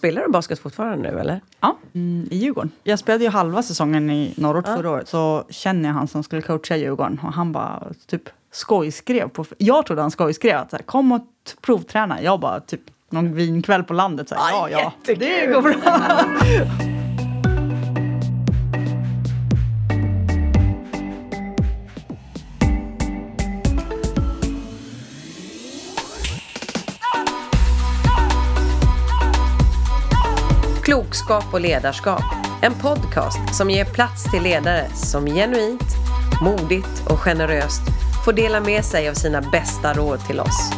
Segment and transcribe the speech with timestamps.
[0.00, 1.40] Spelar du basket fortfarande nu eller?
[1.60, 2.70] Ja, mm, i Djurgården.
[2.84, 4.76] Jag spelade ju halva säsongen i norrort ja.
[4.76, 5.08] förra året.
[5.08, 7.20] Så känner jag han som skulle coacha Djurgården.
[7.22, 9.28] Och han bara typ skojskrev.
[9.28, 11.26] På, jag trodde han skojskrev att så här, kom och
[11.60, 12.22] provträna.
[12.22, 14.28] Jag bara typ någon vinkväll på landet.
[14.28, 16.96] Så här, ja, ja, det går bra.
[31.10, 32.22] Klokskap och ledarskap.
[32.62, 35.96] En podcast som ger plats till ledare som genuint,
[36.42, 37.82] modigt och generöst
[38.24, 40.70] får dela med sig av sina bästa råd till oss.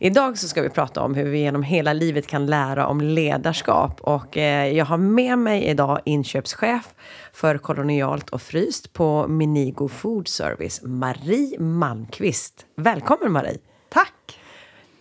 [0.00, 4.00] Idag så ska vi prata om hur vi genom hela livet kan lära om ledarskap.
[4.00, 6.94] Och eh, jag har med mig idag inköpschef
[7.32, 12.66] för kolonialt och fryst på Minigo Food Service, Marie Malmqvist.
[12.76, 13.58] Välkommen Marie!
[13.88, 14.37] Tack!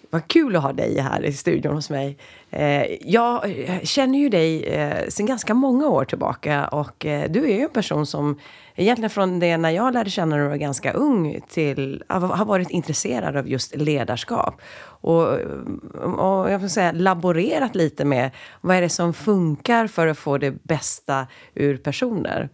[0.10, 2.18] Vad kul att ha dig här i studion hos mig.
[2.52, 7.44] Eh, jag eh, känner ju dig eh, sedan ganska många år tillbaka och eh, du
[7.44, 8.40] är ju en person som
[8.76, 13.36] egentligen från det när jag lärde känna dig var ganska ung till har varit intresserad
[13.38, 14.62] av just ledarskap.
[15.02, 15.48] Och, eh,
[16.02, 20.38] och jag får säga laborerat lite med vad är det som funkar för att få
[20.38, 22.50] det bästa ur personer.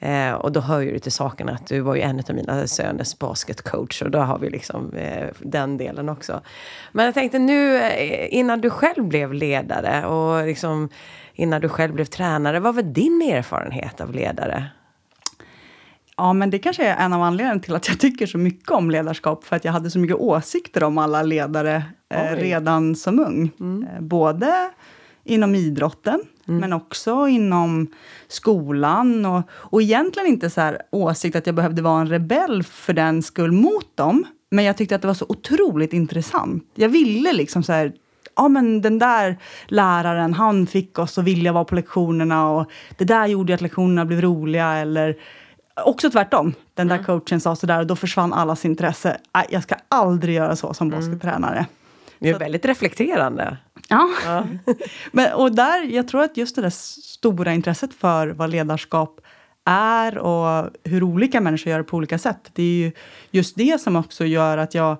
[0.00, 2.66] Eh, och då hör ju det till saken att du var ju en av mina
[2.66, 6.40] söners basketcoach och då har vi liksom eh, den delen också.
[6.92, 10.88] Men jag tänkte nu eh, innan du själv blev ledare och liksom
[11.34, 14.66] innan du själv blev tränare, vad var din erfarenhet av ledare?
[16.16, 18.90] Ja, men det kanske är en av anledningarna till att jag tycker så mycket om
[18.90, 23.50] ledarskap, för att jag hade så mycket åsikter om alla ledare eh, redan som ung.
[23.60, 23.88] Mm.
[23.88, 24.70] Eh, både
[25.24, 26.60] inom idrotten, mm.
[26.60, 27.86] men också inom
[28.28, 29.26] skolan.
[29.26, 33.22] Och, och egentligen inte så här åsikt att jag behövde vara en rebell för den
[33.22, 34.24] skull mot dem.
[34.50, 36.64] Men jag tyckte att det var så otroligt intressant.
[36.74, 37.92] Jag ville liksom så här,
[38.36, 43.04] ja men den där läraren, han fick oss att vilja vara på lektionerna och det
[43.04, 44.72] där gjorde att lektionerna blev roliga.
[44.72, 45.16] Eller
[45.84, 46.54] också tvärtom.
[46.74, 47.06] Den där mm.
[47.06, 49.16] coachen sa sådär och då försvann allas intresse.
[49.50, 51.00] Jag ska aldrig göra så som mm.
[51.00, 51.66] baskettränare.
[52.18, 53.56] Det är väldigt reflekterande.
[53.88, 54.08] Ja.
[54.24, 54.46] ja.
[55.12, 59.20] Men, och där, jag tror att just det där stora intresset för vad ledarskap
[59.64, 62.50] är och hur olika människor gör det på olika sätt.
[62.52, 62.92] Det är ju
[63.30, 64.96] just det som också gör att jag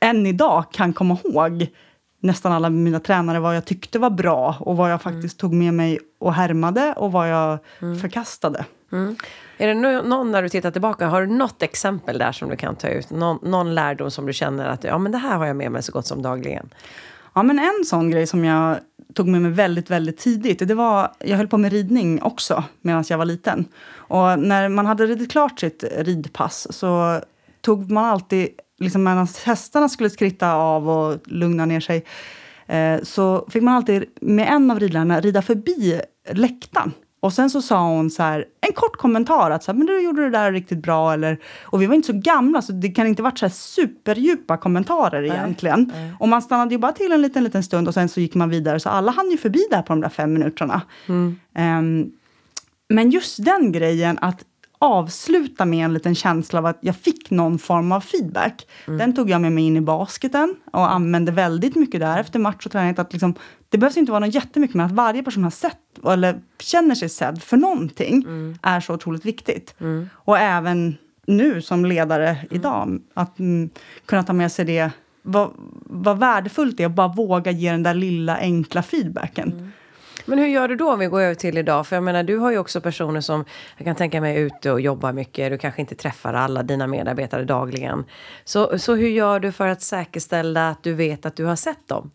[0.00, 1.66] än idag kan komma ihåg
[2.20, 5.50] nästan alla mina tränare, vad jag tyckte var bra och vad jag faktiskt mm.
[5.50, 7.98] tog med mig och härmade och vad jag mm.
[7.98, 8.64] förkastade.
[8.92, 9.16] Mm.
[9.58, 12.76] Är det någon, när du tittar tillbaka, har du något exempel där som du kan
[12.76, 13.10] ta ut?
[13.10, 15.82] Någon, någon lärdom som du känner att ja, men det här har jag med mig
[15.82, 16.70] så gott som dagligen?
[17.36, 18.78] Ja, men en sån grej som jag
[19.14, 23.04] tog med mig väldigt, väldigt tidigt, det var, jag höll på med ridning också medan
[23.08, 23.64] jag var liten.
[23.94, 27.20] Och när man hade ridit klart sitt ridpass så
[27.60, 28.48] tog man alltid,
[28.78, 32.04] liksom medan hästarna skulle skritta av och lugna ner sig,
[32.66, 36.00] eh, så fick man alltid med en av ridlärarna rida förbi
[36.32, 39.86] läktaren och sen så sa hon så här, en kort kommentar att så här, men
[39.86, 41.12] du gjorde det där riktigt bra.
[41.12, 44.56] Eller, och vi var inte så gamla så det kan inte varit så här superdjupa
[44.56, 45.92] kommentarer nej, egentligen.
[45.94, 46.12] Nej.
[46.20, 48.50] Och man stannade ju bara till en liten, liten stund och sen så gick man
[48.50, 48.80] vidare.
[48.80, 50.82] Så alla hann ju förbi där på de där fem minuterna.
[51.06, 51.38] Mm.
[51.58, 52.12] Um,
[52.88, 54.44] men just den grejen att
[54.78, 58.66] avsluta med en liten känsla av att jag fick någon form av feedback.
[58.86, 58.98] Mm.
[58.98, 62.66] Den tog jag med mig in i basketen och använde väldigt mycket där efter match
[62.66, 62.94] och träning.
[62.98, 63.34] Att liksom,
[63.68, 67.08] det behövs inte vara något jättemycket, men att varje person har sett eller känner sig
[67.08, 68.58] sedd för någonting mm.
[68.62, 69.74] är så otroligt viktigt.
[69.80, 70.08] Mm.
[70.14, 72.46] Och även nu som ledare mm.
[72.50, 73.70] idag, att mm,
[74.06, 74.90] kunna ta med sig det.
[75.22, 75.50] Vad,
[75.80, 79.72] vad värdefullt det är att bara våga ge den där lilla enkla feedbacken.
[80.26, 80.38] Mm.
[80.38, 81.86] Men hur gör du då om vi går över till idag?
[81.86, 83.44] För jag menar, du har ju också personer som
[83.76, 85.50] jag kan tänka mig är ute och jobbar mycket.
[85.50, 88.04] Du kanske inte träffar alla dina medarbetare dagligen.
[88.44, 91.88] Så, så hur gör du för att säkerställa att du vet att du har sett
[91.88, 92.10] dem?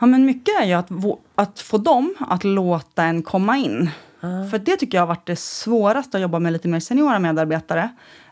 [0.00, 0.88] Ja, men mycket är ju att,
[1.34, 3.90] att få dem att låta en komma in.
[4.20, 4.44] Ah.
[4.50, 7.88] För det tycker jag har varit det svåraste att jobba med lite mer seniora medarbetare.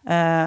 [0.08, 0.44] Eh,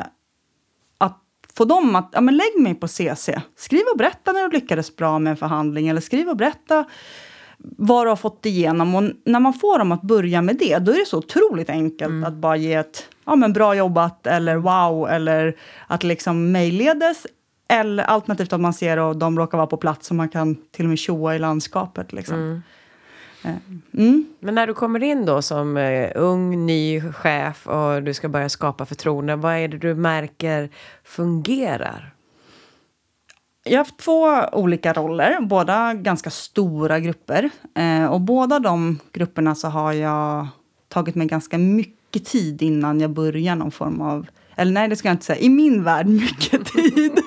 [0.98, 1.20] att
[1.54, 3.30] få dem att, ja men lägg mig på CC.
[3.56, 5.88] Skriv och berätta när du lyckades bra med en förhandling.
[5.88, 6.86] Eller skriv och berätta
[7.64, 8.96] vad du har fått igenom.
[8.96, 12.10] Och när man får dem att börja med det, då är det så otroligt enkelt
[12.10, 12.24] mm.
[12.24, 15.56] att bara ge ett ja, men bra jobbat eller wow eller
[15.88, 17.28] att liksom mejlledes.
[17.68, 20.86] Eller alternativt att man ser och de råkar vara på plats så man kan till
[20.86, 22.14] och med tjoa i landskapet.
[22.14, 22.36] Liksom.
[22.36, 22.62] Mm.
[23.44, 23.56] Eh,
[23.94, 24.26] mm.
[24.40, 28.50] Men när du kommer in då som uh, ung, ny chef och du ska börja
[28.50, 30.70] skapa förtroende, vad är det du märker
[31.04, 32.14] fungerar?
[33.64, 37.50] Jag har haft två olika roller, båda ganska stora grupper.
[37.76, 40.48] Eh, och båda de grupperna så har jag
[40.88, 44.26] tagit mig ganska mycket tid innan jag börjar någon form av
[44.56, 45.40] eller nej, det ska jag inte säga.
[45.40, 47.20] I min värld mycket tid.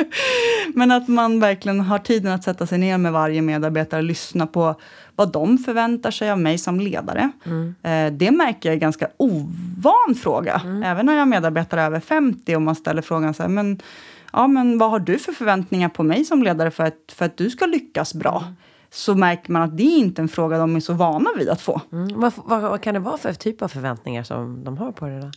[0.74, 4.46] Men att man verkligen har tiden att sätta sig ner med varje medarbetare och lyssna
[4.46, 4.74] på
[5.16, 7.30] vad de förväntar sig av mig som ledare.
[7.44, 7.74] Mm.
[7.82, 10.60] Eh, det märker jag är en ganska ovan fråga.
[10.64, 10.82] Mm.
[10.82, 13.80] Även när jag har medarbetare över 50 och man ställer frågan så här, men,
[14.32, 17.36] ja, men vad har du för förväntningar på mig som ledare för att, för att
[17.36, 18.42] du ska lyckas bra?
[18.44, 18.56] Mm
[18.90, 21.60] så märker man att det är inte en fråga de är så vana vid att
[21.60, 21.80] få.
[21.92, 22.20] Mm.
[22.20, 25.20] Vad, vad, vad, kan det vara för typ av förväntningar som de har på det?
[25.20, 25.30] Då?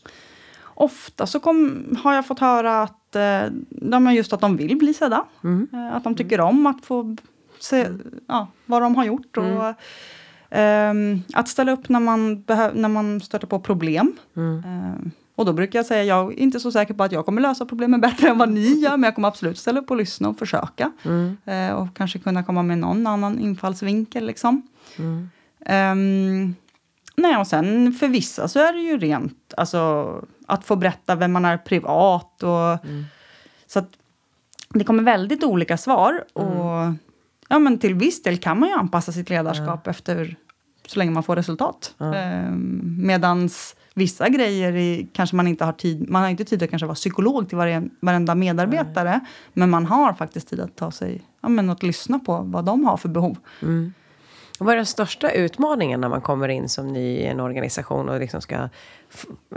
[0.63, 5.25] Ofta så kom, har jag fått höra att, eh, just att de vill bli sedda.
[5.43, 5.67] Mm.
[5.73, 6.47] Eh, att de tycker mm.
[6.47, 7.15] om att få
[7.59, 7.87] se
[8.27, 9.37] ja, vad de har gjort.
[9.37, 10.93] Och, eh,
[11.33, 14.13] att ställa upp när man, när man stöter på problem.
[14.35, 15.11] Eh,
[15.41, 17.65] och då brukar jag säga, jag är inte så säker på att jag kommer lösa
[17.65, 20.39] problemen bättre än vad ni gör, men jag kommer absolut ställa upp och lyssna och
[20.39, 20.91] försöka.
[21.03, 21.37] Mm.
[21.45, 24.61] Eh, och kanske kunna komma med någon annan infallsvinkel liksom.
[24.97, 25.29] Mm.
[25.59, 26.55] Um,
[27.15, 30.07] nej, och sen för vissa så är det ju rent, alltså
[30.45, 33.05] att få berätta vem man är privat och mm.
[33.67, 33.89] så att
[34.69, 36.99] det kommer väldigt olika svar och mm.
[37.47, 40.35] ja, men till viss del kan man ju anpassa sitt ledarskap efter
[40.87, 41.95] så länge man får resultat.
[41.97, 46.69] Um, medans vissa grejer i, kanske man inte har tid, man har inte tid att
[46.69, 49.09] kanske vara psykolog till varje, varenda medarbetare.
[49.09, 49.19] Nej.
[49.53, 52.85] Men man har faktiskt tid att ta sig, ja men att lyssna på vad de
[52.85, 53.37] har för behov.
[53.61, 53.93] Mm.
[54.59, 58.19] vad är den största utmaningen när man kommer in som ny i en organisation och
[58.19, 58.69] liksom ska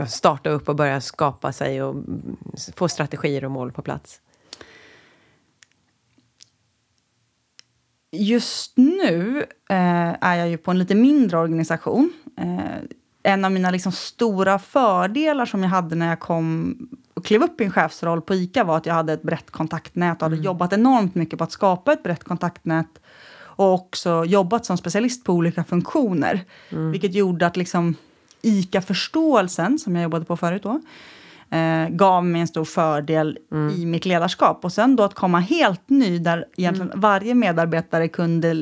[0.07, 2.05] starta upp och börja skapa sig och
[2.77, 4.21] få strategier och mål på plats?
[8.17, 12.13] Just nu eh, är jag ju på en lite mindre organisation.
[12.39, 12.83] Eh,
[13.27, 16.77] en av mina liksom stora fördelar som jag hade när jag kom
[17.15, 20.17] och klev upp i en chefsroll på ICA var att jag hade ett brett kontaktnät
[20.17, 20.45] och hade mm.
[20.45, 23.01] jobbat enormt mycket på att skapa ett brett kontaktnät
[23.57, 26.45] och också jobbat som specialist på olika funktioner.
[26.71, 26.91] Mm.
[26.91, 27.95] Vilket gjorde att liksom
[28.43, 30.81] ICA-förståelsen, som jag jobbade på förut då,
[31.57, 33.75] eh, gav mig en stor fördel mm.
[33.75, 34.65] i mitt ledarskap.
[34.65, 37.01] Och sen då att komma helt ny, där egentligen mm.
[37.01, 38.55] varje medarbetare kunde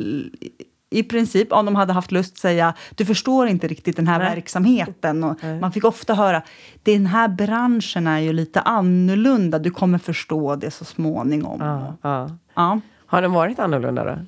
[0.92, 4.34] i princip, om de hade haft lust, säga du förstår inte riktigt den här Nej.
[4.34, 5.24] verksamheten.
[5.24, 6.42] Och man fick ofta höra
[6.82, 11.60] den här branschen är ju lite annorlunda, du kommer förstå det så småningom.
[11.60, 12.30] Ja, ja.
[12.54, 12.80] ja.
[13.06, 14.18] Har den varit annorlunda då?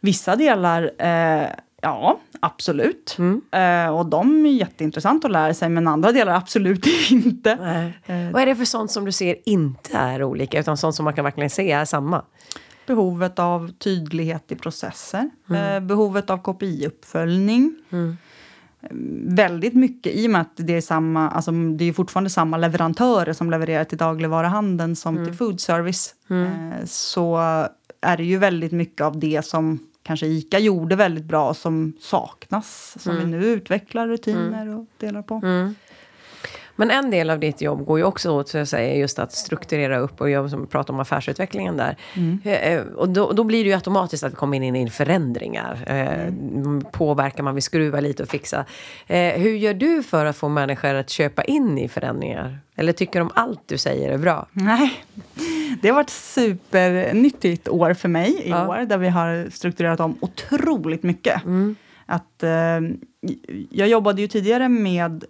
[0.00, 1.46] Vissa delar, eh,
[1.82, 3.16] ja absolut.
[3.18, 3.42] Mm.
[3.52, 7.50] Eh, och de är jätteintressant att lära sig, men andra delar absolut inte.
[8.06, 8.30] Eh.
[8.32, 11.14] Vad är det för sånt som du ser inte är olika, utan sånt som man
[11.14, 12.22] kan verkligen se är samma?
[12.86, 15.76] Behovet av tydlighet i processer, mm.
[15.76, 17.74] eh, behovet av KPI-uppföljning.
[17.90, 18.16] Mm.
[19.36, 23.32] Väldigt mycket, i och med att det är, samma, alltså det är fortfarande samma leverantörer
[23.32, 25.26] som levererar till dagligvaruhandeln som mm.
[25.26, 26.72] till foodservice, mm.
[26.72, 27.36] eh, så
[28.00, 32.96] är det ju väldigt mycket av det som kanske ICA gjorde väldigt bra som saknas,
[32.98, 33.30] som vi mm.
[33.30, 34.78] nu utvecklar rutiner mm.
[34.78, 35.40] och delar på.
[36.76, 39.32] Men en del av ditt jobb går ju också åt, så jag säger, just att
[39.32, 41.96] strukturera upp och jag som pratar om affärsutvecklingen där.
[42.14, 42.40] Mm.
[42.44, 45.84] Eh, eh, och då, då, blir det ju automatiskt att det kommer in, in förändringar.
[45.86, 46.84] Eh, mm.
[46.92, 48.64] Påverkar man vill skruva lite och fixa.
[49.06, 52.58] Hur gör du för att få människor att köpa in i förändringar?
[52.76, 54.46] Eller tycker de allt du säger är bra?
[54.52, 55.04] Nej,
[55.82, 58.68] det har varit supernyttigt år för mig i ja.
[58.68, 61.44] år, där vi har strukturerat om otroligt mycket.
[61.44, 61.76] Mm.
[62.06, 62.50] Att, eh,
[63.70, 65.24] jag jobbade ju tidigare med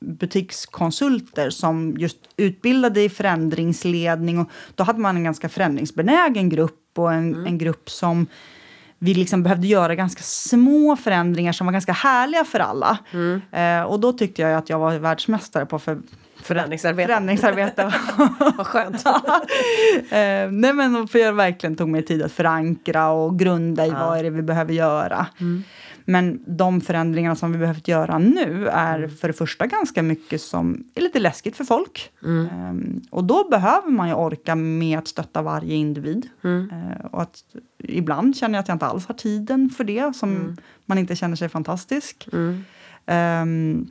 [0.00, 4.38] butikskonsulter som just utbildade i förändringsledning.
[4.38, 7.46] Och då hade man en ganska förändringsbenägen grupp och en, mm.
[7.46, 8.26] en grupp som
[8.98, 12.98] vi liksom behövde göra ganska små förändringar som var ganska härliga för alla.
[13.12, 13.40] Mm.
[13.52, 15.98] Eh, och då tyckte jag att jag var världsmästare på för
[16.42, 17.06] Förändringsarbete.
[17.06, 17.92] Förändringsarbete.
[18.56, 19.06] Vad skönt.
[19.06, 24.06] eh, nej men för jag verkligen tog mig tid att förankra och grunda i ja.
[24.06, 25.26] vad är det vi behöver göra.
[25.40, 25.64] Mm.
[26.08, 29.10] Men de förändringarna som vi behövt göra nu är mm.
[29.10, 32.10] för det första ganska mycket som är lite läskigt för folk.
[32.22, 32.70] Mm.
[32.70, 36.28] Um, och då behöver man ju orka med att stötta varje individ.
[36.44, 36.70] Mm.
[36.70, 37.44] Uh, och att
[37.78, 40.56] ibland känner jag att jag inte alls har tiden för det, som mm.
[40.84, 42.28] man inte känner sig fantastisk.
[42.32, 43.90] Um,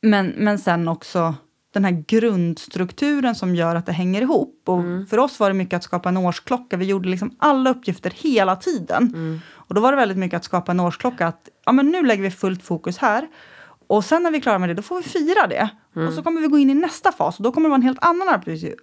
[0.00, 1.34] men, men sen också
[1.78, 4.62] den här grundstrukturen som gör att det hänger ihop.
[4.66, 5.06] Och mm.
[5.06, 6.76] För oss var det mycket att skapa en årsklocka.
[6.76, 9.02] Vi gjorde liksom alla uppgifter hela tiden.
[9.02, 9.40] Mm.
[9.50, 11.26] Och då var det väldigt mycket att skapa en årsklocka.
[11.26, 13.26] Att ja, men nu lägger vi fullt fokus här.
[13.86, 15.68] Och sen när vi är klara med det, då får vi fira det.
[15.96, 16.08] Mm.
[16.08, 17.36] Och så kommer vi gå in i nästa fas.
[17.36, 18.28] Och då kommer det vara en helt annan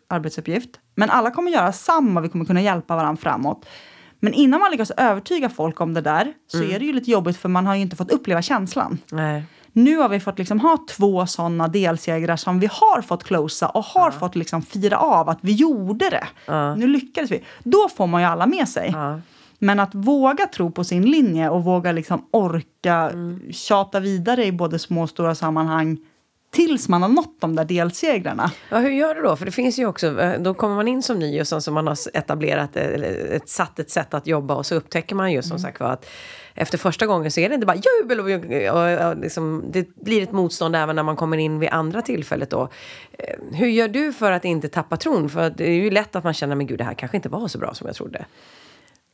[0.09, 0.69] arbetsuppgift.
[0.95, 3.65] Men alla kommer göra samma, vi kommer kunna hjälpa varandra framåt.
[4.19, 6.71] Men innan man lyckas övertyga folk om det där så mm.
[6.71, 8.97] är det ju lite jobbigt för man har ju inte fått uppleva känslan.
[9.11, 9.43] Nej.
[9.77, 13.83] Nu har vi fått liksom ha två sådana delsegrar som vi har fått closa och
[13.83, 14.19] har ja.
[14.19, 16.27] fått liksom fira av att vi gjorde det.
[16.45, 16.75] Ja.
[16.75, 17.43] Nu lyckades vi.
[17.63, 18.89] Då får man ju alla med sig.
[18.93, 19.19] Ja.
[19.59, 23.41] Men att våga tro på sin linje och våga liksom orka mm.
[23.51, 25.97] tjata vidare i både små och stora sammanhang
[26.51, 28.51] tills man har nått de där delsegrarna.
[28.69, 29.35] Ja, hur gör du då?
[29.35, 31.71] För det finns ju också, eh, då kommer man in som ny och sen så
[31.71, 35.41] man har etablerat, eller ett, satt ett sätt att jobba och så upptäcker man ju
[35.41, 35.59] som mm.
[35.59, 36.05] sagt att
[36.55, 40.23] efter första gången så är det inte bara jubel och, och, och liksom, det blir
[40.23, 42.69] ett motstånd även när man kommer in vid andra tillfället då.
[43.11, 45.29] Eh, hur gör du för att inte tappa tron?
[45.29, 47.47] För det är ju lätt att man känner, men gud det här kanske inte var
[47.47, 48.25] så bra som jag trodde.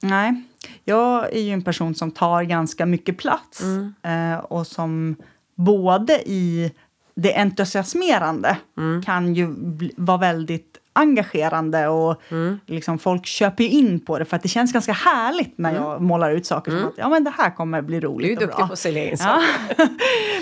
[0.01, 0.43] Nej,
[0.85, 3.93] jag är ju en person som tar ganska mycket plats mm.
[4.03, 5.15] eh, och som
[5.55, 6.71] både i
[7.15, 9.03] det entusiasmerande mm.
[9.03, 9.55] kan ju
[9.95, 12.59] vara väldigt engagerande och mm.
[12.65, 16.03] liksom folk köper in på det för att det känns ganska härligt när jag mm.
[16.03, 16.83] målar ut saker mm.
[16.83, 19.11] som att ja, men det här kommer bli roligt Du är duktig på att sälja
[19.11, 19.41] in ja.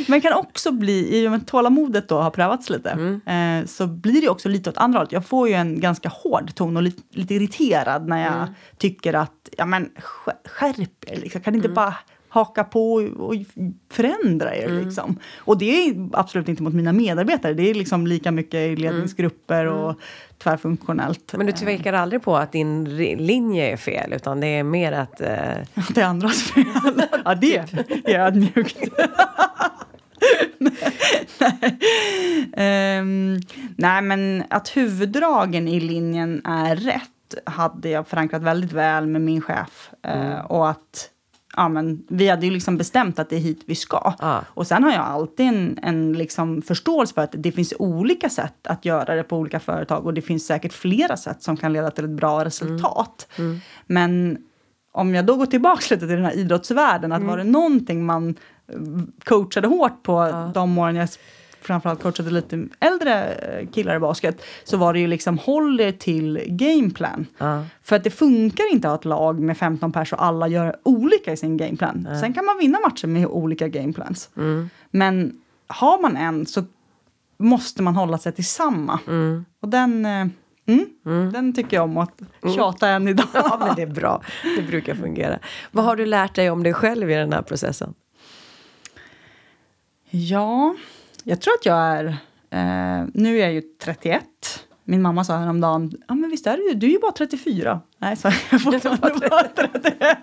[0.07, 3.61] Men kan också bli, i och med tålamodet då har prövats lite, mm.
[3.61, 5.11] eh, så blir det också lite åt andra hållet.
[5.11, 8.49] Jag får ju en ganska hård ton och lite, lite irriterad när jag mm.
[8.77, 9.89] tycker att ja men
[10.45, 11.41] skärp er, liksom.
[11.41, 11.95] kan inte bara
[12.29, 13.35] haka på och
[13.91, 14.69] förändra er.
[14.69, 14.85] Mm.
[14.85, 15.19] Liksom.
[15.37, 17.53] Och det är absolut inte mot mina medarbetare.
[17.53, 19.77] Det är liksom lika mycket i ledningsgrupper mm.
[19.77, 19.95] och
[20.37, 21.33] tvärfunktionellt.
[21.37, 25.21] Men du tvekar aldrig på att din linje är fel, utan det är mer att...
[25.21, 25.27] Eh...
[25.93, 26.65] det är andras fel.
[27.25, 27.57] ja, det
[28.05, 28.77] är ödmjukt.
[30.57, 30.73] nej.
[32.49, 33.39] Um,
[33.77, 39.41] nej, men att huvuddragen i linjen är rätt hade jag förankrat väldigt väl med min
[39.41, 39.91] chef.
[40.03, 40.31] Eh, mm.
[40.31, 41.09] Uh, och att
[41.59, 44.13] ja, men, vi hade ju liksom bestämt att det är hit vi ska.
[44.19, 44.39] Ah.
[44.47, 48.67] Och sen har jag alltid en, en liksom förståelse för att det finns olika sätt
[48.67, 51.91] att göra det på olika företag och det finns säkert flera sätt som kan leda
[51.91, 53.27] till ett bra resultat.
[53.35, 53.49] Mm.
[53.49, 53.61] Mm.
[53.87, 54.37] Men
[54.91, 57.29] om jag då går tillbaka lite till den här idrottsvärlden, att mm.
[57.29, 58.35] var det någonting man
[59.23, 60.51] coachade hårt på ah.
[60.53, 61.09] de åren jag
[61.61, 65.91] framförallt coachade lite äldre eh, killar i basket, så var det ju liksom håll er
[65.91, 67.25] till gameplan.
[67.41, 67.61] Uh.
[67.83, 70.75] För att det funkar inte att ha ett lag med 15 pers och alla gör
[70.83, 72.07] olika i sin gameplan.
[72.11, 72.19] Uh.
[72.19, 74.29] Sen kan man vinna matcher med olika gameplans.
[74.37, 74.69] Mm.
[74.91, 76.63] Men har man en så
[77.39, 78.99] måste man hålla sig till samma.
[79.07, 79.45] Mm.
[79.59, 80.05] Och den...
[80.05, 80.27] Eh,
[80.65, 81.31] mm, mm.
[81.31, 82.55] Den tycker jag om att mm.
[82.55, 83.27] tjata än idag.
[83.33, 84.21] Ja, men det är bra.
[84.57, 85.39] Det brukar fungera.
[85.71, 87.93] Vad har du lärt dig om dig själv i den här processen?
[90.09, 90.75] Ja,
[91.23, 92.05] jag tror att jag är...
[92.51, 94.23] Eh, nu är jag ju 31.
[94.83, 97.81] Min mamma sa häromdagen, ja men visst är du du är ju bara 34.
[97.97, 100.17] Nej, så jag fortfarande bara 31.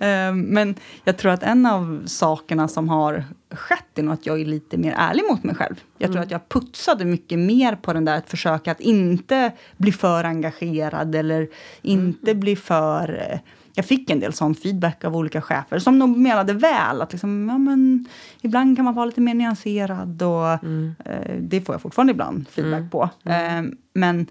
[0.00, 4.40] eh, men jag tror att en av sakerna som har skett är nog att jag
[4.40, 5.74] är lite mer ärlig mot mig själv.
[5.98, 6.24] Jag tror mm.
[6.24, 11.14] att jag putsade mycket mer på den där att försöka att inte bli för engagerad
[11.14, 11.48] eller
[11.82, 12.40] inte mm.
[12.40, 13.38] bli för eh,
[13.74, 17.02] jag fick en del sån feedback av olika chefer som nog menade väl.
[17.02, 18.08] Att liksom, ja, men,
[18.42, 20.94] ibland kan man vara lite mer nyanserad och mm.
[21.04, 22.90] eh, det får jag fortfarande ibland feedback mm.
[22.90, 23.10] på.
[23.24, 23.62] Eh,
[23.94, 24.26] men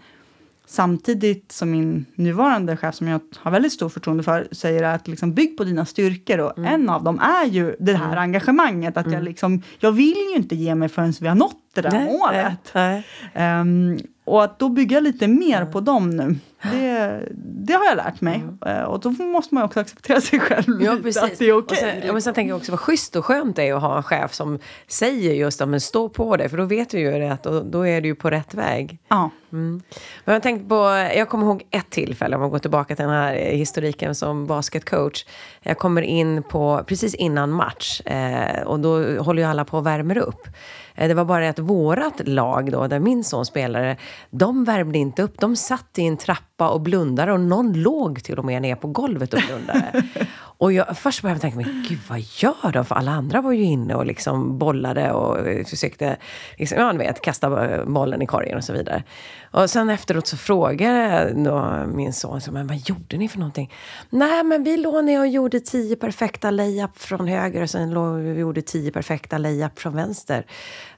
[0.66, 5.34] samtidigt som min nuvarande chef, som jag har väldigt stort förtroende för, säger att liksom,
[5.34, 6.40] bygg på dina styrkor.
[6.40, 6.74] Och mm.
[6.74, 8.20] en av dem är ju det här mm.
[8.20, 8.98] engagemanget.
[8.98, 11.92] Att jag, liksom, jag vill ju inte ge mig förrän vi har nått det där
[11.92, 12.72] nej, målet.
[12.74, 13.04] Nej,
[13.34, 13.62] nej.
[13.62, 16.36] Um, och att då bygga lite mer på dem nu,
[16.72, 18.44] det, det har jag lärt mig.
[18.66, 18.88] Mm.
[18.88, 21.98] Och då måste man också acceptera sig själv ja, lite, att det är okej.
[21.98, 22.12] Okay.
[22.12, 24.34] men sen tänker jag också vad schysst och skönt det är att ha en chef
[24.34, 27.88] som säger just att stå på det, för då vet vi ju att då, då
[27.88, 28.98] är du ju på rätt väg.
[29.08, 29.30] Ja.
[29.52, 29.82] Mm.
[30.26, 30.76] Men jag, tänkte på,
[31.16, 35.26] jag kommer ihåg ett tillfälle, om man går tillbaka till den här historiken som basketcoach.
[35.62, 39.86] Jag kommer in på, precis innan match, eh, och då håller ju alla på och
[39.86, 40.48] värmer upp.
[40.96, 43.98] Eh, det var bara att vårat lag då, där min son spelade,
[44.30, 45.40] de värmde inte upp.
[45.40, 48.88] De satt i en trappa och blundade och någon låg till och med ner på
[48.88, 50.04] golvet och blundade.
[50.64, 52.86] och jag, först började jag tänka, men gud vad gör de?
[52.86, 56.18] För alla andra var ju inne och liksom bollade och eh, försökte,
[56.58, 59.04] liksom, ja, vet, kasta eh, bollen i korgen och så vidare.
[59.52, 63.74] Och sen efteråt så frågade då min son, så, men vad gjorde ni för någonting?
[64.10, 68.16] Nej, men vi låg ner och gjorde tio perfekta layup från höger och sen låg
[68.16, 70.46] vi gjorde tio perfekta layup från vänster.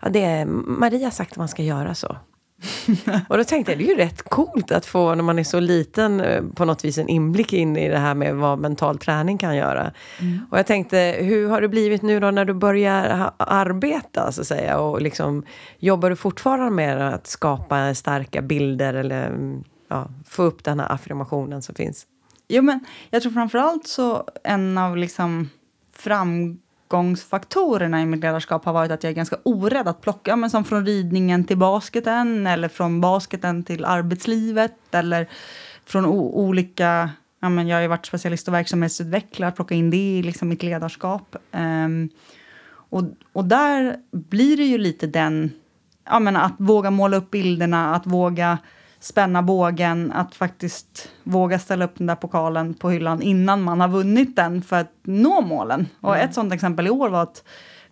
[0.02, 2.18] Ja, det är, Maria har sagt att man ska göra så.
[3.30, 5.60] och då tänkte jag, det är ju rätt coolt att få, när man är så
[5.60, 9.38] liten, eh, på något vis en inblick in i det här med vad mental träning
[9.38, 9.92] kan göra.
[10.20, 10.40] Mm.
[10.52, 14.48] Och jag tänkte, hur har det blivit nu då när du börjar arbeta, så att
[14.48, 14.80] säga?
[14.80, 15.44] Och liksom,
[15.80, 19.38] jobbar du fortfarande med att skapa starka bilder eller
[19.88, 22.08] ja, få upp den här affirmationen som finns?
[22.48, 25.50] Jo, men jag tror framförallt så en av liksom
[25.94, 26.58] fram
[26.90, 30.64] framgångsfaktorerna i mitt ledarskap har varit att jag är ganska orädd att plocka, men som
[30.64, 35.28] från ridningen till basketen eller från basketen till arbetslivet eller
[35.86, 40.24] från olika Ja, men jag har ju varit specialist och verksamhetsutvecklare, plocka in det i
[40.24, 41.36] liksom mitt ledarskap.
[41.52, 42.10] Um,
[42.90, 45.52] och, och där blir det ju lite den,
[46.06, 48.58] ja, men att våga måla upp bilderna, att våga
[49.06, 53.88] spänna bågen, att faktiskt våga ställa upp den där pokalen på hyllan innan man har
[53.88, 55.88] vunnit den för att nå målen.
[56.02, 56.30] Och mm.
[56.30, 57.44] ett sånt exempel i år var att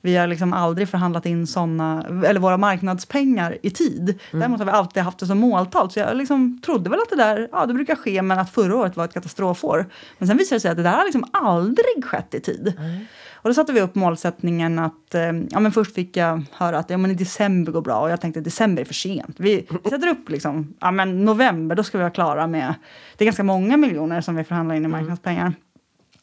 [0.01, 4.09] Vi har liksom aldrig förhandlat in såna, eller våra marknadspengar i tid.
[4.09, 4.39] Mm.
[4.39, 5.91] Däremot har vi alltid haft det som måltal.
[5.91, 8.75] Så jag liksom trodde väl att det där, ja det brukar ske, men att förra
[8.75, 9.85] året var ett katastrofår.
[10.17, 12.73] Men sen visade det sig att det där har liksom aldrig skett i tid.
[12.77, 13.05] Mm.
[13.43, 16.89] Och då satte vi upp målsättningen att, eh, ja men först fick jag höra att
[16.89, 19.35] ja, men i december går bra och jag tänkte december är för sent.
[19.39, 22.73] Vi sätter upp liksom, ja men november då ska vi vara klara med,
[23.17, 24.99] det är ganska många miljoner som vi förhandlar in i mm.
[24.99, 25.53] marknadspengar.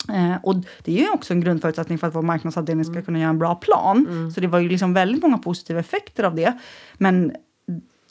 [0.08, 3.04] Eh, och det är ju också en grundförutsättning för att vår marknadsavdelning ska mm.
[3.04, 4.06] kunna göra en bra plan.
[4.10, 4.30] Mm.
[4.30, 6.58] Så det var ju liksom väldigt många positiva effekter av det.
[6.98, 7.32] Men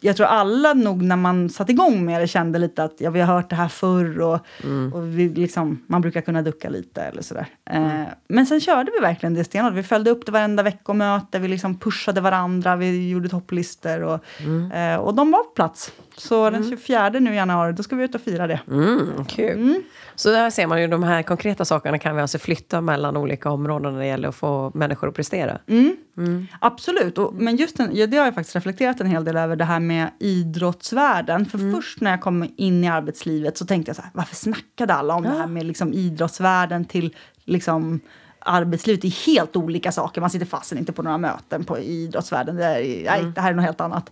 [0.02, 3.20] jag tror alla nog när man satte igång med det kände lite att ja, vi
[3.20, 4.94] har hört det här förr och, mm.
[4.94, 7.46] och vi liksom, man brukar kunna ducka lite eller sådär.
[7.66, 8.02] Mm.
[8.02, 9.74] Eh, men sen körde vi verkligen det stenhårt.
[9.74, 14.72] Vi följde upp det varenda veckomöte, vi liksom pushade varandra, vi gjorde topplistor och, mm.
[14.72, 15.92] eh, och de var på plats.
[16.20, 17.24] Så den 24 mm.
[17.24, 18.60] nu i januari, då ska vi ut och fira det.
[18.68, 19.58] Mm, kul.
[19.58, 19.84] Mm.
[20.16, 23.50] Så där ser man ju de här konkreta sakerna kan vi alltså flytta mellan olika
[23.50, 25.60] områden när det gäller att få människor att prestera.
[25.68, 25.96] Mm.
[26.18, 26.48] Mm.
[26.62, 29.56] Absolut, och, men just den, ja, det har jag faktiskt reflekterat en hel del över
[29.56, 31.46] det här med idrottsvärlden.
[31.46, 31.76] För mm.
[31.76, 35.16] först när jag kom in i arbetslivet så tänkte jag så här, varför snackade alla
[35.16, 35.32] om ja.
[35.32, 38.00] det här med liksom idrottsvärlden till liksom
[38.40, 40.22] arbetslivet är helt olika saker.
[40.22, 42.56] Man sitter fast inte på några möten på idrottsvärlden.
[42.56, 44.12] Det, är, nej, det här är något helt annat.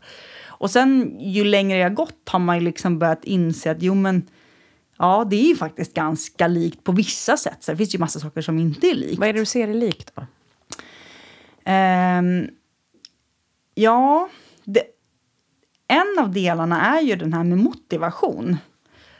[0.59, 4.27] Och sen ju längre jag gått har man ju liksom börjat inse att jo men
[4.97, 7.57] ja, det är ju faktiskt ganska likt på vissa sätt.
[7.63, 9.19] Så det finns ju massa saker som inte är likt.
[9.19, 10.21] Vad är det du ser är likt då?
[11.71, 12.49] Um,
[13.75, 14.29] ja,
[14.63, 14.83] det,
[15.87, 18.57] en av delarna är ju den här med motivation.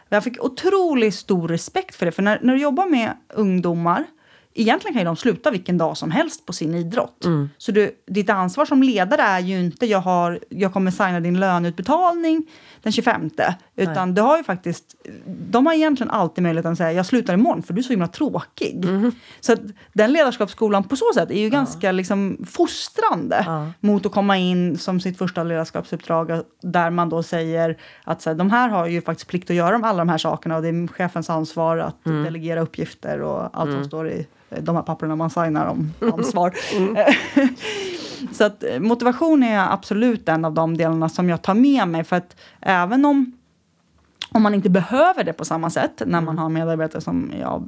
[0.09, 2.11] Jag fick otroligt stor respekt för det.
[2.11, 4.05] För när, när du jobbar med ungdomar
[4.61, 7.25] egentligen kan ju de sluta vilken dag som helst på sin idrott.
[7.25, 7.49] Mm.
[7.57, 11.39] Så du, ditt ansvar som ledare är ju inte jag, har, jag kommer signa din
[11.39, 12.47] löneutbetalning
[12.87, 13.29] den 25.
[13.75, 17.63] Utan du har ju faktiskt, de har egentligen alltid möjligheten att säga jag slutar imorgon
[17.63, 18.85] för du är så himla tråkig.
[18.85, 19.11] Mm.
[19.39, 19.59] Så att
[19.93, 21.49] den ledarskapsskolan på så sätt är ju ja.
[21.49, 23.71] ganska liksom fostrande ja.
[23.79, 28.37] mot att komma in som sitt första ledarskapsuppdrag där man då säger att så här,
[28.37, 30.87] de här har ju faktiskt plikt att göra alla de här sakerna och det är
[30.87, 32.23] chefens ansvar att mm.
[32.23, 33.85] delegera uppgifter och allt som mm.
[33.85, 36.53] står i de här papperna man signar om ansvar.
[36.77, 36.95] Mm.
[38.31, 42.03] så att eh, motivation är absolut en av de delarna som jag tar med mig.
[42.03, 42.35] För att
[42.67, 43.31] även om
[44.31, 46.37] om man inte behöver det på samma sätt när man mm.
[46.37, 47.67] har medarbetare som jag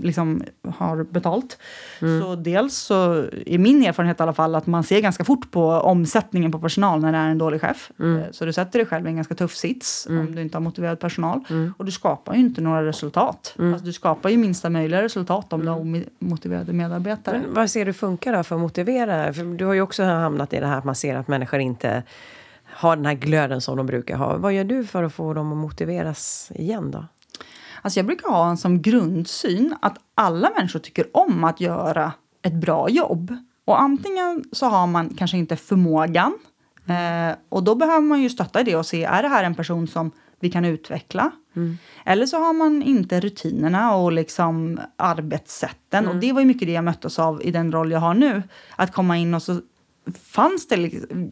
[0.00, 0.42] liksom
[0.76, 1.58] har betalt.
[2.00, 2.22] Mm.
[2.22, 5.70] Så dels så är min erfarenhet i alla fall att man ser ganska fort på
[5.70, 7.90] omsättningen på personal när det är en dålig chef.
[7.98, 8.16] Mm.
[8.16, 10.26] Eh, så du sätter dig själv i en ganska tuff sits mm.
[10.26, 11.44] om du inte har motiverad personal.
[11.50, 11.74] Mm.
[11.76, 13.54] Och du skapar ju inte några resultat.
[13.58, 13.72] Mm.
[13.72, 17.38] Alltså, du skapar ju minsta möjliga resultat om du har omotiverade medarbetare.
[17.38, 19.32] Men vad ser du funkar då för att motivera?
[19.32, 22.02] För du har ju också hamnat i det här att man ser att människor inte
[22.76, 24.36] har den här glöden som de brukar ha.
[24.36, 27.04] Vad gör du för att få dem att motiveras igen då?
[27.82, 32.12] Alltså jag brukar ha en som grundsyn att alla människor tycker om att göra
[32.42, 33.36] ett bra jobb.
[33.64, 36.38] Och antingen så har man kanske inte förmågan
[36.86, 39.54] eh, och då behöver man ju stötta i det och se, är det här en
[39.54, 40.10] person som
[40.40, 41.30] vi kan utveckla?
[41.56, 41.78] Mm.
[42.04, 46.04] Eller så har man inte rutinerna och liksom arbetssätten.
[46.04, 46.10] Mm.
[46.10, 48.42] Och det var ju mycket det jag möttes av i den roll jag har nu.
[48.76, 49.60] Att komma in och så
[50.24, 50.76] fanns det,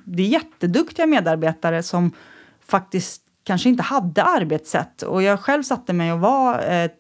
[0.05, 2.13] det är jätteduktiga medarbetare som
[2.67, 5.03] faktiskt kanske inte hade arbetssätt.
[5.03, 6.91] Och jag själv satte mig och var eh,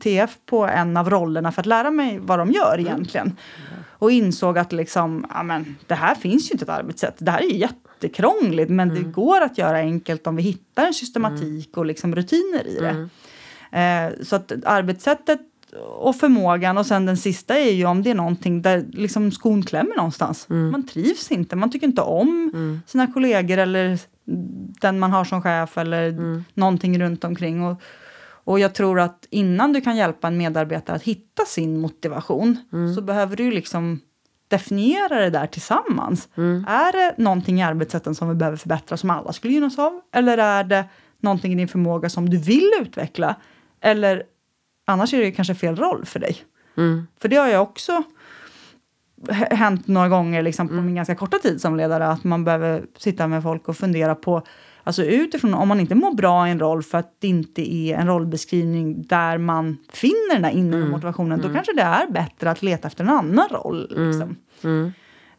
[0.00, 3.26] TF på en av rollerna för att lära mig vad de gör egentligen.
[3.26, 3.82] Mm.
[3.90, 7.14] Och insåg att liksom, amen, det här finns ju inte ett arbetssätt.
[7.18, 9.02] Det här är jättekrångligt men mm.
[9.02, 11.80] det går att göra enkelt om vi hittar en systematik mm.
[11.80, 13.08] och liksom rutiner i det.
[13.70, 14.12] Mm.
[14.12, 15.40] Eh, så att arbetssättet
[15.76, 19.62] och förmågan och sen den sista är ju om det är någonting där liksom skon
[19.62, 20.46] klämmer någonstans.
[20.50, 20.70] Mm.
[20.70, 22.80] Man trivs inte, man tycker inte om mm.
[22.86, 23.98] sina kollegor eller
[24.80, 26.44] den man har som chef eller mm.
[26.54, 27.62] någonting runt omkring.
[27.62, 27.82] Och,
[28.44, 32.94] och jag tror att innan du kan hjälpa en medarbetare att hitta sin motivation mm.
[32.94, 34.00] så behöver du liksom
[34.48, 36.28] definiera det där tillsammans.
[36.36, 36.64] Mm.
[36.68, 40.00] Är det någonting i arbetssätten som vi behöver förbättra som alla skulle gynnas av?
[40.12, 40.84] Eller är det
[41.20, 43.36] någonting i din förmåga som du vill utveckla?
[43.80, 44.22] Eller
[44.88, 46.36] Annars är det kanske fel roll för dig.
[46.76, 47.06] Mm.
[47.20, 48.02] För det har jag också
[49.50, 50.86] hänt några gånger liksom, på mm.
[50.86, 54.42] min ganska korta tid som ledare, att man behöver sitta med folk och fundera på
[54.82, 57.96] Alltså utifrån om man inte mår bra i en roll för att det inte är
[57.96, 60.90] en rollbeskrivning där man finner den där inre mm.
[60.90, 61.48] motivationen, mm.
[61.48, 63.92] då kanske det är bättre att leta efter en annan roll.
[63.96, 64.10] Mm.
[64.10, 64.36] Liksom.
[64.64, 64.92] Mm.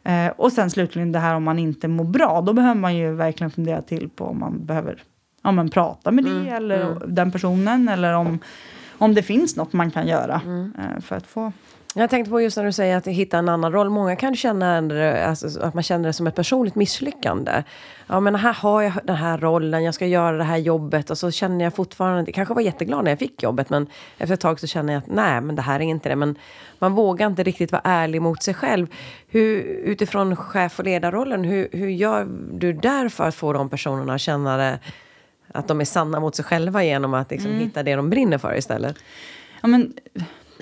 [0.04, 3.14] Eh, och sen slutligen det här om man inte mår bra, då behöver man ju
[3.14, 5.02] verkligen fundera till på om man behöver
[5.42, 6.54] ja, men prata med det mm.
[6.54, 8.38] eller den personen eller om
[9.00, 10.72] om det finns något man kan göra mm.
[10.78, 11.52] Eh, för att få
[11.94, 13.90] Jag tänkte på just när du säger att hitta en annan roll.
[13.90, 14.76] Många kan känna
[15.28, 17.62] alltså, att man känner det som ett personligt misslyckande.
[18.06, 21.18] Ja, men här har jag den här rollen, jag ska göra det här jobbet och
[21.18, 23.86] så känner jag fortfarande, kanske var jätteglad när jag fick jobbet men
[24.18, 26.16] efter ett tag så känner jag att nej, men det här är inte det.
[26.16, 26.38] Men
[26.78, 28.86] man vågar inte riktigt vara ärlig mot sig själv.
[29.28, 34.14] Hur, utifrån chef och ledarrollen, hur, hur gör du där för att få de personerna
[34.14, 34.78] att känna det,
[35.54, 37.62] att de är sanna mot sig själva genom att liksom mm.
[37.62, 38.96] hitta det de brinner för istället?
[39.60, 39.92] Ja, men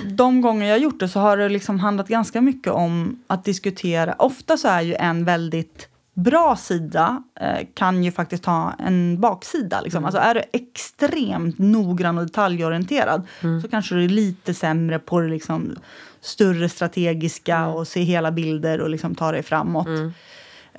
[0.04, 3.44] de gånger jag har gjort det så har det liksom handlat ganska mycket om att
[3.44, 4.14] diskutera.
[4.18, 9.80] Ofta så är ju en väldigt bra sida eh, kan ju faktiskt ha en baksida.
[9.80, 9.98] Liksom.
[9.98, 10.06] Mm.
[10.06, 13.60] Alltså är du extremt noggrann och detaljorienterad mm.
[13.60, 15.76] så kanske du är lite sämre på det liksom,
[16.20, 17.70] större strategiska mm.
[17.70, 19.88] och se hela bilder och liksom ta dig framåt.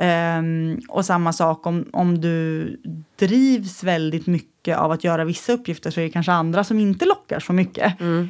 [0.01, 2.77] Um, och samma sak om, om du
[3.15, 7.05] drivs väldigt mycket av att göra vissa uppgifter så är det kanske andra som inte
[7.05, 8.01] lockar så mycket.
[8.01, 8.29] Mm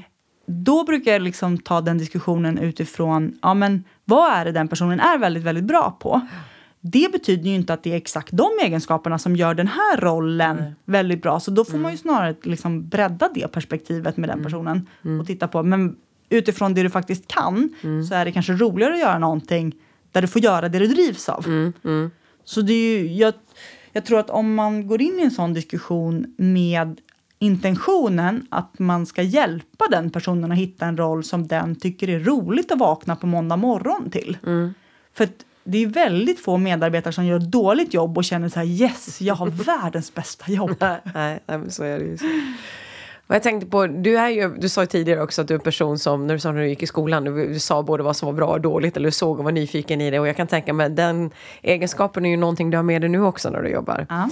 [0.51, 4.99] då brukar jag liksom ta den diskussionen utifrån, ja men vad är det den personen
[4.99, 6.21] är väldigt, väldigt bra på?
[6.82, 10.60] Det betyder ju inte att det är exakt de egenskaperna som gör den här rollen
[10.60, 10.73] mm.
[10.86, 11.39] väldigt bra.
[11.39, 11.82] Så då får mm.
[11.82, 12.01] man ju mm.
[12.01, 14.45] snarare liksom bredda det perspektivet med den mm.
[14.45, 15.19] personen mm.
[15.19, 15.95] och titta på, men
[16.29, 18.03] utifrån det du faktiskt kan mm.
[18.03, 19.75] så är det kanske roligare att göra någonting
[20.12, 21.72] där du får göra det du drivs av.
[22.45, 23.34] Så det är ju, jag,
[23.93, 27.02] jag tror att om man går in i en sån diskussion med
[27.39, 32.19] intentionen att man ska hjälpa den personen att hitta en roll som den tycker är
[32.19, 34.38] roligt att vakna på måndag morgon till.
[34.45, 34.74] Mm.
[35.13, 35.28] För
[35.63, 39.36] det är väldigt få medarbetare som gör dåligt jobb och känner så här yes, jag
[39.36, 39.48] har
[39.82, 40.76] världens bästa jobb.
[40.80, 42.17] nej, nej, men så är det ju.
[43.30, 45.58] Och jag tänkte på, du, är ju, du sa ju tidigare också att du är
[45.58, 48.04] en person som, när du sa när du gick i skolan, du, du sa både
[48.04, 50.20] vad som var bra och dåligt, eller du såg och var nyfiken i det.
[50.20, 53.24] Och jag kan tänka mig, den egenskapen är ju någonting du har med dig nu
[53.24, 54.08] också när du jobbar.
[54.10, 54.30] Ja.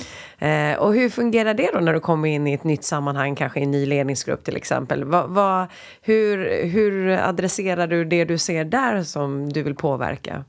[0.48, 3.60] Eh, och hur fungerar det då när du kommer in i ett nytt sammanhang, kanske
[3.60, 5.04] i en ny ledningsgrupp till exempel?
[5.04, 5.68] Va, va,
[6.02, 10.44] hur, hur adresserar du det du ser där som du vill påverka?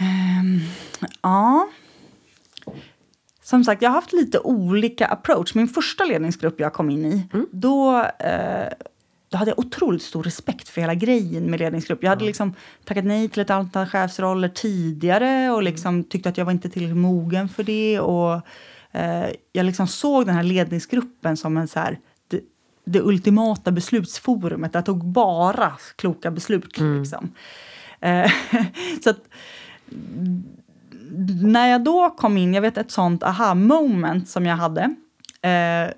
[0.00, 0.60] Um,
[1.22, 1.68] ja
[3.48, 5.54] som sagt, jag har haft lite olika approach.
[5.54, 7.46] Min första ledningsgrupp jag kom in i, mm.
[7.50, 8.68] då, eh,
[9.28, 12.02] då hade jag otroligt stor respekt för hela grejen med ledningsgrupp.
[12.02, 16.04] Jag hade liksom tackat nej till ett antal chefsroller tidigare och liksom mm.
[16.04, 18.00] tyckte att jag var inte tillräckligt mogen för det.
[18.00, 18.40] Och,
[18.92, 22.40] eh, jag liksom såg den här ledningsgruppen som en så här, det,
[22.84, 24.74] det ultimata beslutsforumet.
[24.74, 26.78] Jag tog bara kloka beslut.
[26.78, 26.98] Mm.
[26.98, 27.32] Liksom.
[28.00, 28.30] Eh,
[29.04, 29.20] så att,
[31.42, 34.82] när jag då kom in, jag vet ett sånt aha-moment som jag hade.
[35.42, 35.90] Eh,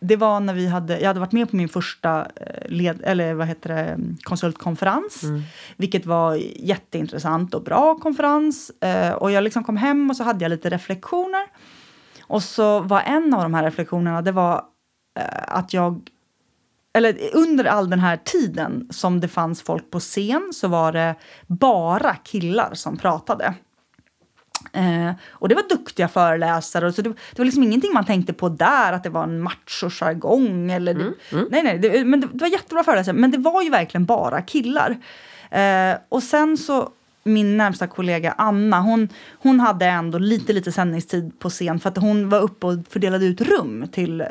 [0.00, 3.34] det var när vi hade, jag hade varit med på min första eh, led, eller
[3.34, 5.22] vad heter det, konsultkonferens.
[5.22, 5.42] Mm.
[5.76, 8.70] Vilket var jätteintressant och bra konferens.
[8.70, 11.46] Eh, och jag liksom kom hem och så hade jag lite reflektioner.
[12.22, 14.64] Och så var en av de här reflektionerna, det var
[15.18, 16.00] eh, att jag
[16.92, 21.14] eller under all den här tiden som det fanns folk på scen så var det
[21.46, 23.54] bara killar som pratade.
[24.72, 26.92] Eh, och det var duktiga föreläsare.
[26.92, 30.70] Så det, det, var liksom ingenting man tänkte på där, att det var en machojargong.
[30.70, 31.46] Eller mm, mm.
[31.50, 33.16] Nej, nej, det, men det, det, var jättebra föreläsare.
[33.16, 34.96] Men det var ju verkligen bara killar.
[35.50, 36.90] Eh, och sen så,
[37.22, 41.98] min närmsta kollega Anna, hon, hon hade ändå lite, lite sändningstid på scen för att
[41.98, 44.26] hon var uppe och fördelade ut rum till, eh,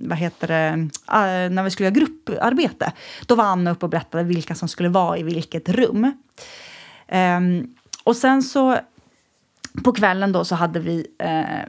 [0.00, 2.92] vad heter det, uh, när vi skulle göra grupparbete.
[3.26, 6.12] Då var Anna uppe och berättade vilka som skulle vara i vilket rum.
[7.08, 8.78] Um, och sen så
[9.84, 11.68] på kvällen då så hade vi eh,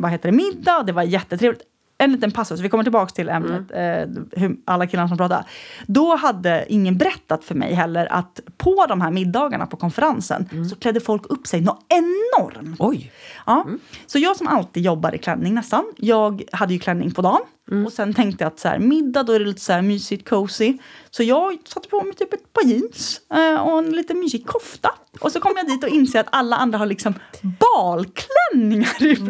[0.00, 1.62] vad heter det, middag och det var jättetrevligt.
[2.02, 4.16] En liten passus, vi kommer tillbaka till ämnet, mm.
[4.16, 5.44] eh, hur, alla killarna som pratar.
[5.86, 10.64] Då hade ingen berättat för mig heller att på de här middagarna på konferensen mm.
[10.64, 12.76] så klädde folk upp sig något enormt.
[12.78, 13.12] Oj!
[13.46, 13.62] Ja.
[13.66, 13.80] Mm.
[14.06, 17.40] Så jag som alltid jobbar i klänning nästan, jag hade ju klänning på dagen.
[17.70, 17.86] Mm.
[17.86, 20.28] Och sen tänkte jag att så här, middag då är det lite så här mysigt,
[20.28, 20.78] cozy.
[21.10, 24.90] Så jag satte på mig typ ett par jeans eh, och en lite mysig kofta.
[25.20, 29.28] Och så kom jag dit och inser att alla andra har liksom balklänningar.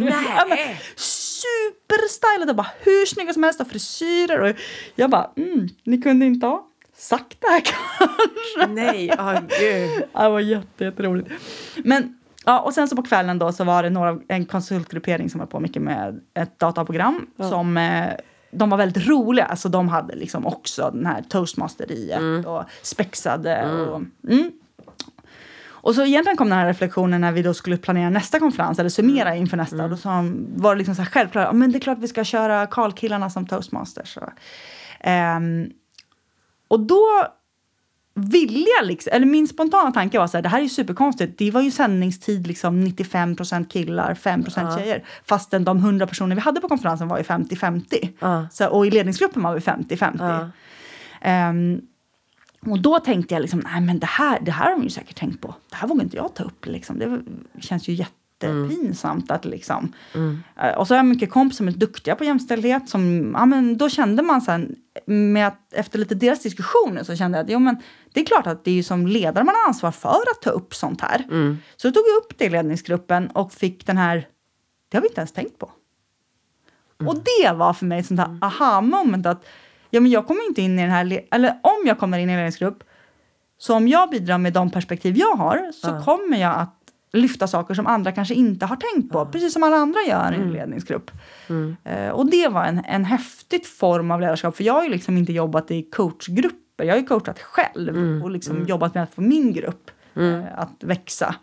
[0.48, 0.80] Nej.
[1.42, 4.40] Superstylade, bara hur snygga som helst och frisyrer.
[4.40, 4.56] Och
[4.94, 8.74] jag bara, mm, ni kunde inte ha sagt det här kanske?
[8.74, 10.04] Nej, oh, gud.
[10.12, 11.30] Det var jätteroligt.
[11.84, 15.40] Men Ja, och sen så på kvällen då så var det några, en konsultgruppering som
[15.40, 17.50] var på mycket med ett dataprogram ja.
[17.50, 18.08] som eh,
[18.50, 19.44] de var väldigt roliga.
[19.44, 22.46] Alltså de hade liksom också den här toastmasteriet mm.
[22.46, 23.54] och spexade.
[23.54, 23.88] Mm.
[23.88, 24.52] Och, mm.
[25.82, 28.90] Och så egentligen kom den här reflektionen när vi då skulle planera nästa konferens eller
[28.90, 29.40] summera mm.
[29.40, 29.76] inför nästa.
[29.76, 29.90] Mm.
[29.90, 30.24] Då sa
[30.56, 33.46] var det liksom så här självklart, men det är klart vi ska köra Karlkillarna som
[33.46, 34.16] toastmasters.
[34.16, 34.28] Och,
[35.08, 35.70] um,
[36.68, 37.06] och då
[38.14, 41.38] ville jag liksom, eller min spontana tanke var så här, det här är ju superkonstigt.
[41.38, 44.76] Det var ju sändningstid liksom 95% killar, 5 uh.
[44.76, 45.04] tjejer.
[45.24, 48.62] Fastän de 100 personer vi hade på konferensen var ju 50-50.
[48.62, 48.66] Uh.
[48.66, 50.50] och i ledningsgruppen var vi 50-50.
[51.20, 51.80] Ehm,
[52.66, 55.16] och då tänkte jag liksom, nej men det här, det här har de ju säkert
[55.18, 55.54] tänkt på.
[55.70, 56.66] Det här vågar inte jag ta upp.
[56.66, 56.98] Liksom.
[56.98, 57.22] Det
[57.62, 59.92] känns ju jättepinsamt att liksom.
[60.62, 62.88] Eh, Och så har jag mycket kompisar som är duktiga på jämställdhet.
[62.88, 67.38] Som, ja, men då kände man sen, med att, efter lite deras diskussioner så kände
[67.38, 67.76] jag att jo, men
[68.12, 70.50] det är klart att det är ju som ledare man har ansvar för att ta
[70.50, 71.24] upp sånt här.
[71.76, 74.26] Så då tog jag upp det i ledningsgruppen och fick den här,
[74.88, 75.70] det har vi inte ens tänkt på.
[77.06, 79.44] Och det var för mig ett sånt här aha-moment att
[79.92, 82.28] ja, men jag kommer inte in i den här, le- eller om jag kommer in
[82.30, 82.84] i en ledningsgrupp,
[83.58, 86.78] så om jag bidrar med de perspektiv jag har så kommer jag att
[87.12, 90.36] lyfta saker som andra kanske inte har tänkt på, precis som alla andra gör i
[90.36, 91.10] en ledningsgrupp.
[91.84, 95.16] Eh, och det var en, en häftig form av ledarskap, för jag har ju liksom
[95.18, 99.20] inte jobbat i coachgrupper, jag har ju coachat själv och liksom jobbat med att få
[99.20, 101.34] min grupp eh, att växa.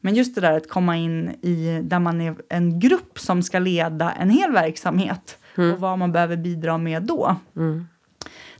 [0.00, 3.58] Men just det där att komma in i där man är en grupp som ska
[3.58, 7.36] leda en hel verksamhet och vad man behöver bidra med då.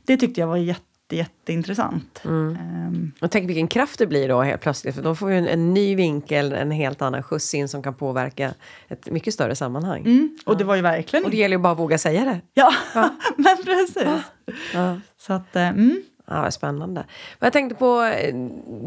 [0.05, 2.21] Det tyckte jag var jätte, jätteintressant.
[2.25, 4.95] Ehm, Och tänk vilken kraft det blir då helt plötsligt.
[4.95, 7.93] För de får ju en, en ny vinkel, en helt annan skjuts in som kan
[7.93, 8.53] påverka
[8.87, 10.01] ett mycket större sammanhang.
[10.05, 12.41] mm, och det var ju verkligen Och det gäller ju bara att våga säga det.
[12.53, 12.73] Ja,
[13.37, 14.07] men precis.
[14.73, 14.99] Ja.
[15.17, 16.01] Så att, eh, mm.
[16.29, 17.03] Ja, spännande.
[17.39, 18.35] Men jag tänkte på, eh,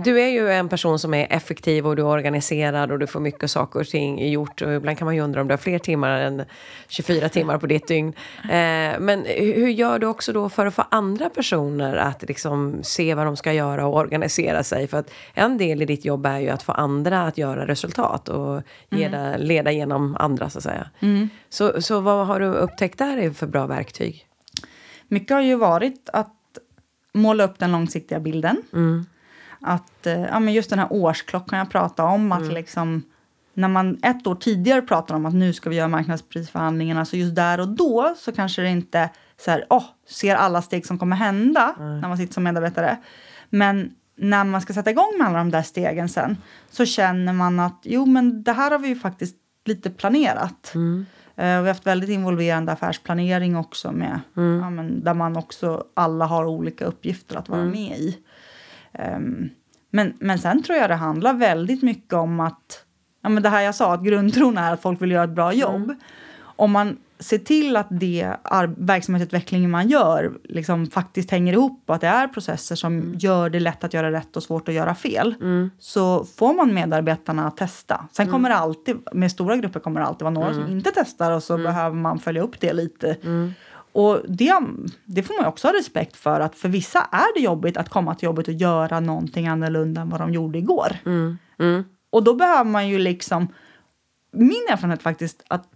[0.04, 3.20] du är ju en person som är effektiv och du är organiserad och du får
[3.20, 4.62] mycket saker och ting gjort.
[4.62, 6.44] Och ibland kan man ju undra om du har fler timmar än
[6.88, 8.12] 24 timmar på ditt dygn.
[8.42, 13.14] Eh, men hur gör du också då för att få andra personer att liksom se
[13.14, 14.86] vad de ska göra och organisera sig?
[14.86, 18.28] För att en del i ditt jobb är ju att få andra att göra resultat
[18.28, 20.90] och leda, leda genom andra så att säga.
[21.48, 24.26] Så, så vad har du upptäckt där för bra verktyg?
[25.08, 26.41] Mycket har ju varit att
[27.14, 28.62] måla upp den långsiktiga bilden.
[29.60, 33.02] Att, eh, ja, men just den här årsklockan jag pratade om, att liksom
[33.54, 37.34] när man ett år tidigare pratar om att nu ska vi göra marknadsprisförhandlingarna, så just
[37.34, 39.10] där och då så kanske det inte
[39.44, 42.96] så här, åh, ser alla steg som kommer hända när man sitter som medarbetare.
[43.50, 46.36] Men när man ska sätta igång med alla de där stegen sen
[46.70, 50.72] så känner man att jo, men det här har vi ju faktiskt lite planerat.
[50.74, 50.80] Eh,
[51.36, 56.44] vi har haft väldigt involverande affärsplanering också med, ja, men, där man också alla har
[56.44, 58.18] olika uppgifter att vara med i.
[58.92, 59.50] Ehm,
[59.90, 62.84] men, men sen tror jag det handlar väldigt mycket om att,
[63.22, 65.52] ja, men det här jag sa, att grundtron är att folk vill göra ett bra
[65.52, 65.94] jobb.
[66.56, 68.36] Om man ser till att det
[68.76, 73.60] verksamhetsutvecklingen man gör liksom faktiskt hänger ihop och att det är processer som gör det
[73.60, 75.34] lätt att göra rätt och svårt att göra fel.
[75.78, 78.08] Så får man medarbetarna att testa.
[78.12, 81.30] Sen kommer det alltid, med stora grupper kommer det alltid vara några som inte testar
[81.32, 83.16] och så behöver man följa upp det lite.
[83.94, 84.54] Och det,
[85.04, 88.14] det får man också ha respekt för att för vissa är det jobbigt att komma
[88.14, 90.96] till jobbet och göra någonting annorlunda än vad de gjorde igår.
[92.10, 93.48] Och då behöver man ju liksom,
[94.32, 95.66] min erfarenhet faktiskt, att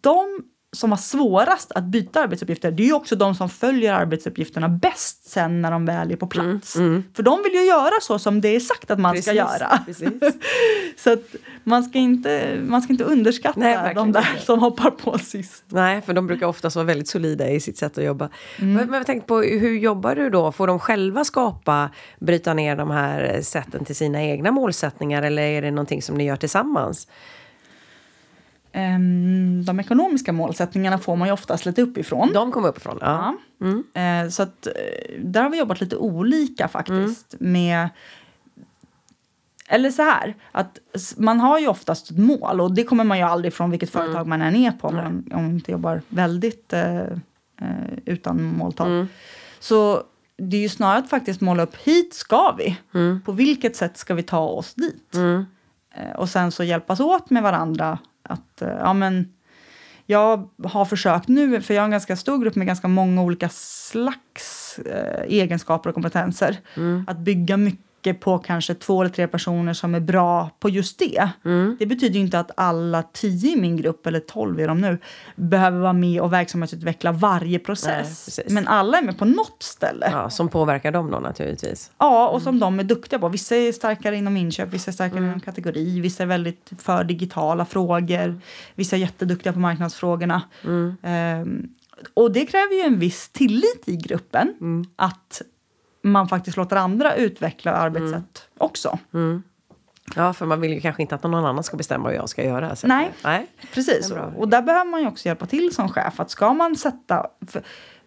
[0.00, 4.68] de som har svårast att byta arbetsuppgifter, det är ju också de som följer arbetsuppgifterna
[4.68, 6.72] bäst sen när de väl är på plats.
[7.14, 9.78] För de vill ju göra så som det är sagt att man ska göra.
[9.86, 10.12] Precis.
[10.96, 14.46] så att man ska inte, man ska inte underskatta Nej, de där inte.
[14.46, 15.64] som hoppar på sist.
[15.66, 18.28] Nej, för de brukar oftast vara väldigt solida i sitt sätt att jobba.
[18.58, 20.52] Men, men jag tänkte på, hur jobbar du då?
[20.52, 25.62] Får de själva skapa, bryta ner de här sätten till sina egna målsättningar eller är
[25.62, 27.08] det någonting som ni gör tillsammans?
[28.72, 32.32] Ehm, de ekonomiska målsättningarna får man ju oftast lite uppifrån.
[32.32, 32.98] De kom uppifrån?
[33.00, 33.34] Ja.
[33.94, 34.00] Ja.
[34.02, 34.72] Eh, så att, eh,
[35.24, 37.34] där har vi jobbat lite olika faktiskt.
[37.38, 37.88] Med,
[39.68, 40.78] eller så här, att
[41.16, 44.26] man har ju oftast ett mål och det kommer man ju aldrig från vilket företag
[44.26, 47.08] man än är på om man, om man inte jobbar väldigt eh, eh,
[48.04, 48.88] utan måltal.
[49.60, 50.02] Så
[50.36, 52.78] det är ju snarare att faktiskt måla upp hit ska vi.
[53.24, 55.14] På vilket sätt ska vi ta oss dit?
[55.94, 57.98] Eh, och sen så hjälpas åt med varandra.
[58.28, 59.32] Att, eh, ja men,
[60.06, 63.48] jag har försökt nu, för jag har en ganska stor grupp med ganska många olika
[63.48, 66.58] slags eh, egenskaper och kompetenser.
[67.06, 67.87] Att bygga mycket
[68.20, 71.28] på kanske två eller tre personer som är bra på just det.
[71.78, 74.98] Det betyder ju inte att alla tio i min grupp, eller tolv är de nu,
[75.36, 78.24] behöver vara med och verksamhetsutveckla varje Nej, process.
[78.24, 78.52] precis.
[78.52, 80.08] Men alla är med på något ställe.
[80.12, 81.90] Ja, som påverkar dem då naturligtvis.
[81.98, 83.28] Ja, och som de är duktiga på.
[83.28, 87.64] Vissa är starkare inom inköp, vissa är starkare inom kategori, vissa är väldigt för digitala
[87.64, 88.40] frågor,
[88.74, 90.42] vissa är jätteduktiga på marknadsfrågorna.
[91.02, 91.68] Ehm,
[92.14, 94.54] och det kräver ju en viss tillit i gruppen,
[94.96, 95.42] att
[96.02, 98.98] man faktiskt låter andra utveckla arbetssätt också.
[100.16, 102.44] Ja, för man vill ju kanske inte att någon annan ska bestämma vad jag ska
[102.44, 102.76] göra.
[102.76, 102.86] Så.
[102.86, 103.12] Nej.
[103.24, 103.46] Nej.
[103.74, 106.20] Precis, och där behöver man ju också hjälpa till som chef.
[106.20, 107.62] Att ska man sätta, för,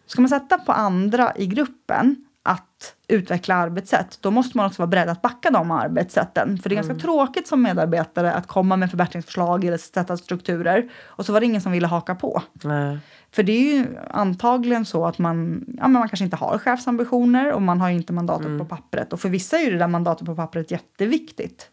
[0.05, 4.87] ska man sätta på andra i gruppen att utveckla arbetssätt, då måste man också vara
[4.87, 6.57] beredd att backa de arbetssätten.
[6.57, 11.25] För det är ganska tråkigt som medarbetare att komma med förbättringsförslag eller sätta strukturer och
[11.25, 12.43] så var det ingen som ville haka på.
[12.63, 12.99] Nej.
[13.31, 17.51] För det är ju antagligen så att man, ja, men man kanske inte har chefsambitioner
[17.51, 19.13] och man har inte mandatet på pappret.
[19.13, 21.69] Och för vissa är ju det där mandatet på pappret jätteviktigt.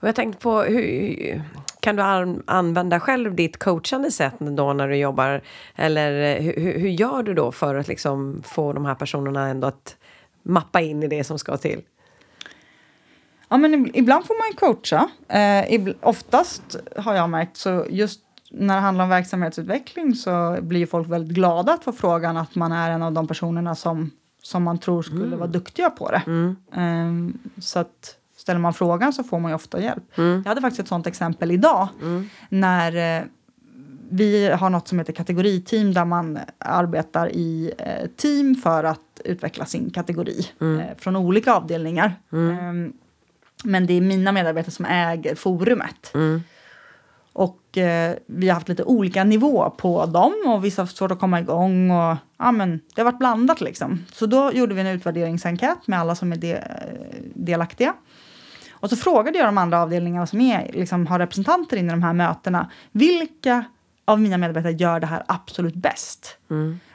[0.00, 1.42] Och jag tänkte på, hur,
[1.86, 5.40] kan du an, använda själv ditt coachande sätt då när du jobbar?
[5.76, 9.66] Eller hur, hur hur gör du då för att liksom få de här personerna ändå
[9.66, 9.96] att
[10.42, 11.80] mappa in i det som ska till?
[13.48, 15.08] Ja, men ib- ibland får man ju coacha.
[15.28, 18.20] Eh, oftast har jag märkt så just
[18.50, 22.72] när det handlar om verksamhetsutveckling så blir folk väldigt glada att få frågan att man
[22.72, 24.10] är en av de personerna som,
[24.42, 26.22] som man tror skulle vara duktiga på det.
[26.80, 27.12] Eh,
[27.60, 28.16] så att
[28.46, 30.04] ställer man frågan så får man ju ofta hjälp.
[30.14, 31.88] Jag hade faktiskt ett sånt exempel idag
[32.48, 33.24] när eh,
[34.10, 39.64] vi har något som heter kategoriteam där man arbetar i eh, team för att utveckla
[39.64, 42.14] sin kategori eh, från olika avdelningar.
[42.32, 42.92] Ehm,
[43.64, 46.12] men det är mina medarbetare som äger forumet.
[47.32, 51.20] Och eh, vi har haft lite olika nivå på dem och vissa har svårt att
[51.20, 51.90] komma igång.
[51.90, 54.04] Och, ja, men, det har varit blandat liksom.
[54.12, 56.58] Så då gjorde vi en utvärderingsenkät med alla som är de,
[57.34, 57.94] delaktiga.
[58.86, 62.02] Och så frågade jag de andra avdelningarna som är, liksom, har representanter in i de
[62.02, 62.70] här mötena.
[62.92, 63.64] Vilka
[64.04, 66.38] av mina medarbetare gör det här absolut bäst?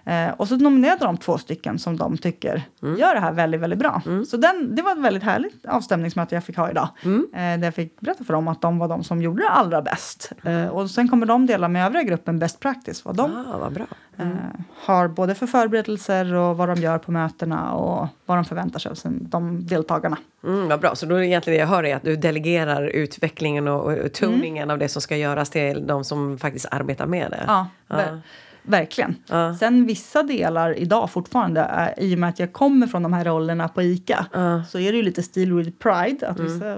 [0.05, 2.63] Eh, och så nominerade de två stycken som de tycker
[2.97, 4.01] gör det här väldigt, väldigt bra.
[4.25, 6.87] Så den, det var ett väldigt härligt avstämningsmöte jag fick ha idag.
[7.33, 9.81] Eh, där jag fick berätta för dem att de var de som gjorde det allra
[9.81, 10.31] bäst.
[10.43, 13.05] Eh, och sen kommer de dela med övriga gruppen best practice.
[13.05, 13.85] Vad de Ah, vad bra.
[14.21, 18.79] Eh, har både för förberedelser och vad de gör på mötena och vad de förväntar
[18.79, 20.17] sig av sin, de deltagarna.
[20.43, 23.67] Mm, vad bra, så då är egentligen det jag hör är att du delegerar utvecklingen
[23.67, 27.43] och, och toningen av det som ska göras till de som faktiskt arbetar med det.
[27.47, 28.21] Ja, ver-
[28.63, 29.15] verkligen.
[29.29, 29.55] Ja.
[29.59, 33.25] Sen vissa delar idag fortfarande, är, i och med att jag kommer från de här
[33.25, 34.25] rollerna på ICA,
[34.69, 36.77] så är det ju lite stil with pride, att vissa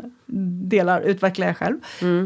[0.68, 1.78] delar utvecklar jag själv.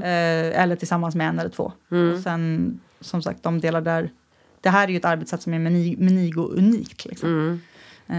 [0.02, 1.72] Eh, eller tillsammans med en eller två.
[2.14, 4.10] Och sen som sagt de delar där,
[4.60, 7.04] det här är ju ett arbetssätt som är meni- Menigo unikt.
[7.04, 7.60] Liksom.
[8.08, 8.16] Eh,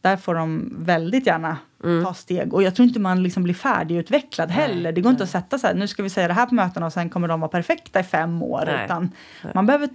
[0.00, 1.56] där får de väldigt gärna
[2.04, 2.54] ta steg.
[2.54, 4.92] Och jag tror inte man liksom blir färdigutvecklad heller.
[4.92, 6.86] Det går inte att sätta så här, nu ska vi säga det här på mötena
[6.86, 8.62] och sen kommer de vara perfekta i fem år.
[8.66, 8.84] Nej.
[8.84, 9.10] Utan
[9.54, 9.88] man behöver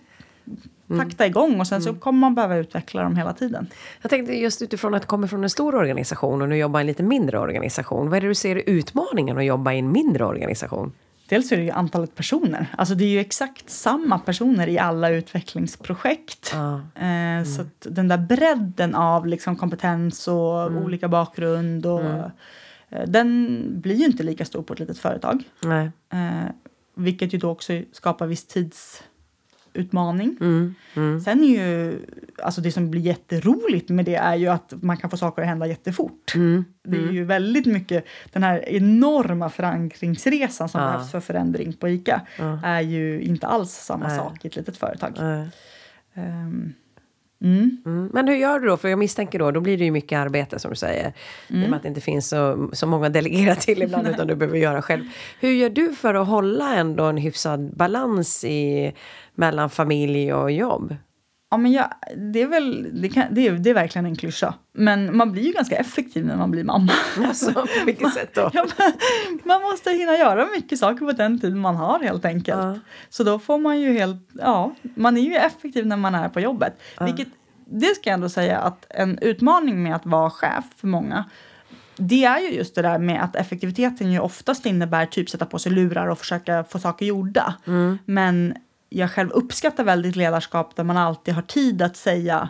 [0.97, 3.67] takta igång och sen så kommer man behöva utveckla dem hela tiden.
[4.01, 6.81] Jag tänkte just utifrån att du kommer från en stor organisation och nu jobbar i
[6.81, 8.09] en lite mindre organisation.
[8.09, 10.91] Vad är det du ser utmaningen att jobba i en mindre organisation?
[11.31, 12.67] Dels är det ju antalet personer.
[12.77, 16.53] Alltså det är ju exakt samma personer i alla utvecklingsprojekt.
[16.53, 16.81] Ja.
[17.05, 23.63] Eh, Så att den där bredden av liksom kompetens och olika bakgrund och eh, den
[23.81, 25.43] blir ju inte lika stor på ett litet företag.
[25.63, 25.91] Nej.
[26.13, 26.51] Eh,
[26.95, 28.47] vilket ju då också skapar viss
[29.73, 30.37] tidsutmaning.
[30.41, 30.75] Mm.
[30.95, 31.21] Mm.
[31.21, 31.99] Sen är ju,
[32.43, 35.47] alltså det som blir jätteroligt med det är ju att man kan få saker att
[35.47, 36.35] hända jättefort.
[36.35, 36.65] Mm.
[36.83, 40.87] Det är ju väldigt mycket, den här enorma förankringsresan som Ja.
[40.87, 42.21] behövs för förändring på ICA
[42.63, 44.17] är ju inte alls samma Nej.
[44.17, 45.17] sak i ett litet företag.
[46.13, 46.73] Mm.
[47.43, 48.09] Mm.
[48.13, 48.77] Men hur gör du då?
[48.77, 51.13] För jag misstänker då, då blir det ju mycket arbete som du säger.
[51.47, 54.27] I och med att det inte finns så, så många att delegera till ibland utan
[54.27, 55.03] du behöver göra själv.
[55.39, 58.93] Hur gör du för att hålla ändå en hyfsad balans i,
[59.41, 60.95] mellan familj och jobb?
[61.51, 61.85] Ja, men jag,
[62.17, 64.53] det, är väl, det, kan, det, är, det är verkligen en klyscha.
[64.73, 66.91] Men man blir ju ganska effektiv när man blir mamma.
[67.27, 68.49] Alltså, på vilket sätt då?
[68.53, 68.91] Ja, men
[69.43, 72.59] man måste hinna göra mycket saker på den tid man har helt enkelt.
[72.59, 72.79] Ja.
[73.09, 76.39] Så då får man ju helt, ja, man är ju effektiv när man är på
[76.39, 76.73] jobbet.
[76.99, 77.27] Vilket,
[77.65, 81.25] det ska jag ändå säga att en utmaning med att vara chef för många
[81.95, 85.59] det är ju just det där med att effektiviteten ju oftast innebär typ sätta på
[85.59, 87.55] sig lurar och försöka få saker gjorda.
[88.05, 88.53] Men
[88.93, 92.49] jag själv uppskattar väldigt ledarskap där man alltid har tid att säga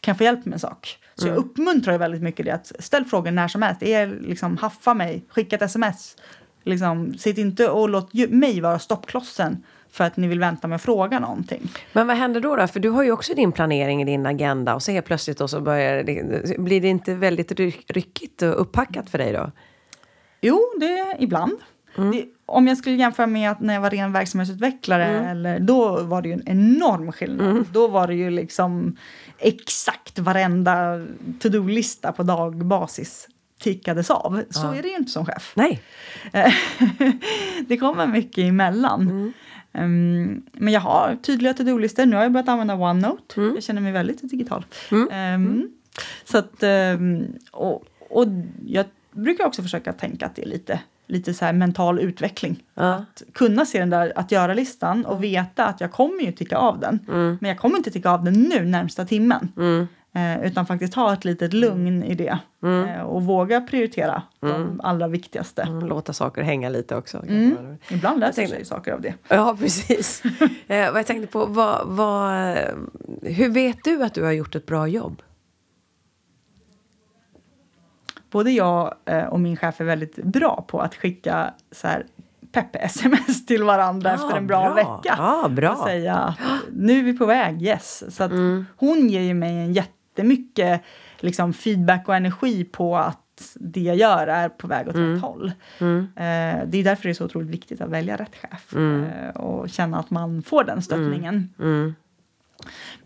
[0.00, 0.98] kan jag få hjälp med en sak?
[1.14, 3.82] Så jag uppmuntrar väldigt mycket det att ställ frågor när som helst.
[3.82, 6.16] Är liksom haffa mig, skicka ett sms.
[6.62, 10.82] Liksom, sitt inte och låt mig vara stoppklossen för att ni vill vänta med att
[10.82, 11.70] fråga någonting.
[11.92, 12.66] Men vad händer då, då?
[12.66, 15.48] För du har ju också din planering i din agenda och så helt plötsligt då
[15.48, 19.50] så börjar det, blir det inte väldigt ry- ryckigt och upppackat för dig då?
[20.40, 21.58] Jo, det ibland.
[22.12, 26.22] Det, om jag skulle jämföra med att när jag var ren verksamhetsutvecklare, eller, då var
[26.22, 27.66] det ju en enorm skillnad.
[27.72, 28.96] Då var det ju liksom
[29.38, 31.06] exakt varenda
[31.40, 33.28] to-do-lista på dagbasis
[33.60, 34.42] tickades av.
[34.50, 35.52] Så är det ju inte som chef.
[35.56, 35.80] Nej.
[37.68, 39.32] Det kommer mycket emellan.
[39.72, 42.06] Ehm, men jag har tydliga to-do-listor.
[42.06, 43.40] Nu har jag börjat använda OneNote.
[43.54, 44.64] Jag känner mig väldigt digital.
[45.10, 45.70] Ehm,
[46.24, 48.26] Så att, ehm, och, och
[48.66, 52.62] jag brukar också försöka tänka att det är lite, lite så här mental utveckling.
[52.74, 52.94] Ja.
[52.94, 56.80] Att kunna se den där att göra-listan och veta att jag kommer ju ticka av
[56.80, 56.98] den.
[57.40, 59.52] Men jag kommer inte ticka av den nu närmsta timmen.
[60.14, 62.38] Eh, utan faktiskt ha ett litet lugn i det.
[62.62, 65.62] Eh, och våga prioritera de allra viktigaste.
[65.62, 67.22] Mm, Låta saker hänga lite också.
[67.28, 67.56] Mm.
[67.90, 69.14] Ibland tänkte- sig saker av det.
[69.28, 70.22] Ja, precis.
[70.66, 72.56] eh, vad jag tänkte på, vad, vad,
[73.22, 75.22] hur vet du att du har gjort ett bra jobb?
[78.30, 82.06] Både jag eh, och min chef är väldigt bra på att skicka så här
[82.52, 84.74] pepp-sms till varandra Ja, efter en bra, bra.
[84.74, 85.14] vecka.
[85.18, 85.70] Ja, bra.
[85.72, 86.38] Och säga att
[86.72, 88.04] nu är vi på väg, yes.
[88.16, 88.66] Så att Mm.
[88.76, 90.82] hon ger ju mig en jättemycket
[91.20, 93.18] liksom, feedback och energi på att
[93.54, 95.12] det jag gör är på väg åt Mm.
[95.14, 95.46] rätt håll.
[95.46, 95.52] Eh,
[96.66, 99.98] det är därför det är så otroligt viktigt att välja rätt chef eh, och känna
[99.98, 101.54] att man får den stöttningen.
[101.58, 101.94] Mm.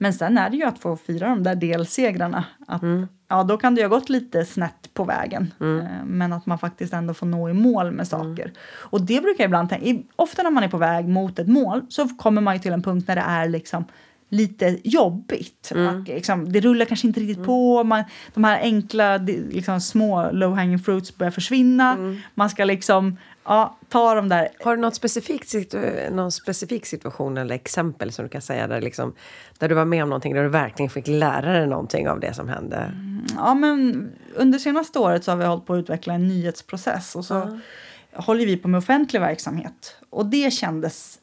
[0.02, 2.44] Men sen är det ju att få fira de där delsegrarna.
[2.66, 3.08] Att, Mm.
[3.28, 5.54] Ja, då kan det ju ha gått lite snett på vägen.
[5.60, 8.52] Eh, Men att man faktiskt ändå får nå i mål med saker.
[8.92, 11.82] Och det brukar jag ibland tänka, ofta när man är på väg mot ett mål
[11.88, 13.84] så kommer man ju till en punkt när det är liksom
[14.28, 15.72] lite jobbigt.
[15.88, 17.84] Att liksom, det rullar kanske inte riktigt på.
[17.84, 21.96] Man, de här enkla, liksom, små low hanging fruits börjar försvinna.
[22.34, 25.54] Man ska liksom ja, ta de där Har du något specifikt,
[26.10, 29.14] någon specifik situation eller exempel som du kan säga där, liksom,
[29.58, 32.34] där du var med om någonting där du verkligen fick lära dig någonting av det
[32.34, 32.92] som hände?
[33.36, 37.24] Ja, men under senaste året så har vi hållit på att utveckla en nyhetsprocess och
[37.24, 37.60] så
[38.12, 39.96] håller vi på med offentlig verksamhet.
[40.10, 41.18] Och det kändes...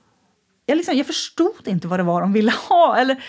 [0.65, 2.97] Jag, liksom, jag förstod inte vad det var de ville ha.
[2.97, 3.23] Eller,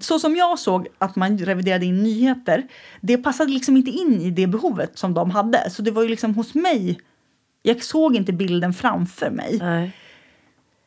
[0.00, 2.66] så som jag såg att man reviderade in nyheter,
[3.00, 5.70] det passade liksom inte in i det behovet som de hade.
[5.70, 7.00] Så det var ju liksom hos mig,
[7.62, 9.58] jag såg inte bilden framför mig.
[9.58, 9.92] Nej.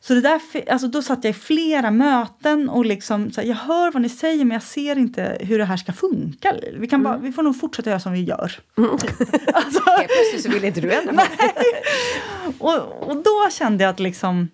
[0.00, 0.40] Så det där,
[0.70, 4.08] alltså då satt jag i flera möten och liksom, så här, jag hör vad ni
[4.08, 6.54] säger men jag ser inte hur det här ska funka.
[6.78, 8.52] Vi, kan bara, vi får nog fortsätta göra som vi gör.
[9.54, 11.22] alltså, Helt plötsligt så vill inte du ändra
[12.58, 14.48] och, och då kände jag att liksom,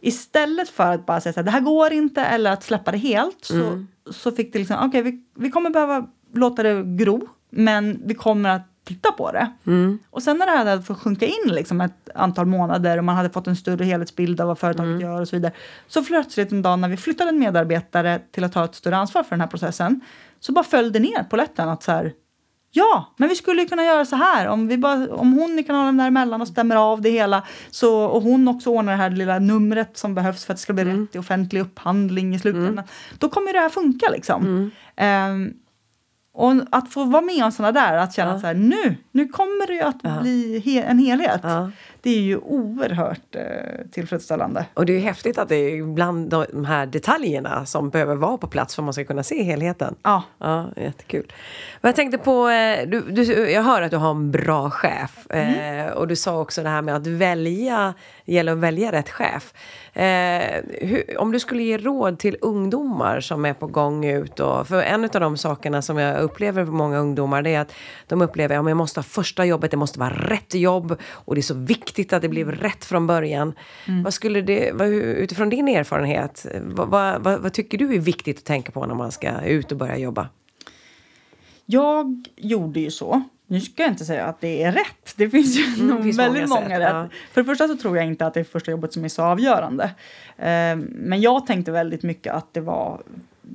[0.00, 2.98] istället för att bara säga så här, det här går inte eller att släppa det
[2.98, 8.00] helt så, så fick det liksom, okej vi, vi kommer behöva låta det gro men
[8.04, 9.52] vi kommer att titta på det.
[10.10, 13.16] Och sen när det här hade fått sjunka in liksom ett antal månader och man
[13.16, 15.52] hade fått en större helhetsbild av vad företaget gör och så vidare.
[15.88, 19.22] Så plötsligt en dag när vi flyttade en medarbetare till att ta ett större ansvar
[19.22, 20.00] för den här processen
[20.40, 22.12] så bara föll det ner på lätten att så här,
[22.72, 24.46] Ja, men vi skulle kunna göra så här.
[24.48, 28.22] Om, vi bara, om hon i kanalen däremellan och stämmer av det hela så, och
[28.22, 31.14] hon också ordnar det här lilla numret som behövs för att det ska bli rätt
[31.14, 32.84] i offentlig upphandling i slutändan.
[33.18, 34.70] Då kommer det här funka liksom.
[34.96, 35.52] Ehm,
[36.34, 38.40] och att få vara med om sådana där, att känna Ja.
[38.40, 41.40] så här nu, nu kommer det ju att bli he- en helhet.
[41.42, 41.70] Ja.
[42.02, 43.42] Det är ju oerhört eh,
[43.90, 44.66] tillfredsställande.
[44.74, 48.38] Och det är ju häftigt att det är bland de här detaljerna som behöver vara
[48.38, 49.94] på plats för att man ska kunna se helheten.
[50.02, 50.22] Ja.
[50.38, 51.32] Ja, jättekul.
[51.80, 55.26] Men jag tänkte på, eh, du, du, jag hör att du har en bra chef.
[55.30, 55.86] Mm.
[55.86, 57.94] Eh, och du sa också det här med att välja,
[58.24, 59.52] det gäller att välja rätt chef.
[60.00, 64.40] Eh, hur, om du skulle ge råd till ungdomar som är på gång ut.
[64.40, 67.72] Och, för en av de sakerna som jag upplever för många ungdomar det är att
[68.06, 71.34] de upplever att ja, jag måste ha första jobbet, det måste vara rätt jobb och
[71.34, 73.52] det är så viktigt att det blir rätt från början.
[74.04, 78.38] Vad skulle det, vad, utifrån din erfarenhet, vad, vad, vad, vad tycker du är viktigt
[78.38, 80.28] att tänka på när man ska ut och börja jobba?
[81.66, 83.22] Jag gjorde ju så.
[83.50, 85.14] Nu ska jag inte säga att det är rätt.
[85.16, 86.88] Det finns ju Mm, finns väldigt många många, rätt.
[86.92, 87.08] ja.
[87.32, 89.22] För det första så tror jag inte att det är första jobbet som är så
[89.22, 89.84] avgörande.
[90.38, 93.02] Eh, men jag tänkte väldigt mycket att det var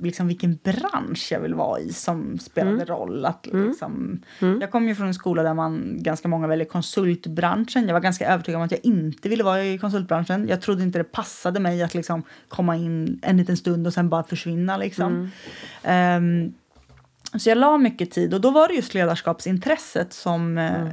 [0.02, 2.86] liksom vilken bransch jag vill vara i som spelade Mm.
[2.86, 3.24] roll.
[3.26, 4.22] Att liksom,
[4.60, 7.86] Jag kom ju från en skola där man ganska många väljer konsultbranschen.
[7.86, 10.48] Jag var ganska övertygad om att jag inte ville vara i konsultbranschen.
[10.48, 14.08] Jag trodde inte det passade mig att liksom komma in en liten stund och sen
[14.08, 14.76] bara försvinna.
[14.76, 15.30] Liksom.
[15.82, 16.52] Ehm,
[17.38, 20.86] så jag la mycket tid och då var det just ledarskapsintresset som eh,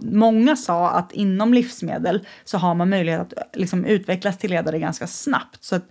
[0.00, 5.06] många sa att inom livsmedel så har man möjlighet att liksom, utvecklas till ledare ganska
[5.06, 5.64] snabbt.
[5.64, 5.84] Så att,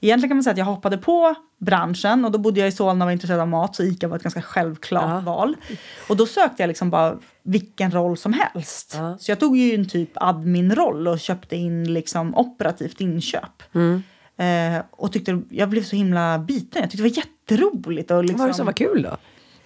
[0.00, 3.04] egentligen kan man säga att jag hoppade på branschen och då bodde jag i Solna
[3.04, 5.20] och var intresserad av mat så ICA var ett ganska självklart Ja.
[5.20, 5.56] val.
[6.08, 8.94] Och då sökte jag liksom bara vilken roll som helst.
[8.98, 9.18] Ja.
[9.18, 13.62] Så jag tog ju en typ admin-roll och köpte in liksom operativt inköp.
[14.36, 16.82] Eh, och tyckte, jag blev så himla biten.
[16.82, 17.14] Jag tyckte det var
[17.48, 18.10] jätteroligt.
[18.10, 19.16] Och liksom, Vad var det som var kul då?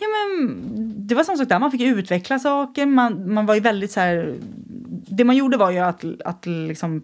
[0.01, 0.63] Ja, men,
[1.07, 2.87] det var samma sak där, man fick utveckla saker.
[2.87, 4.35] Man, man var ju väldigt så här...
[5.09, 7.03] Det man gjorde var ju att, att liksom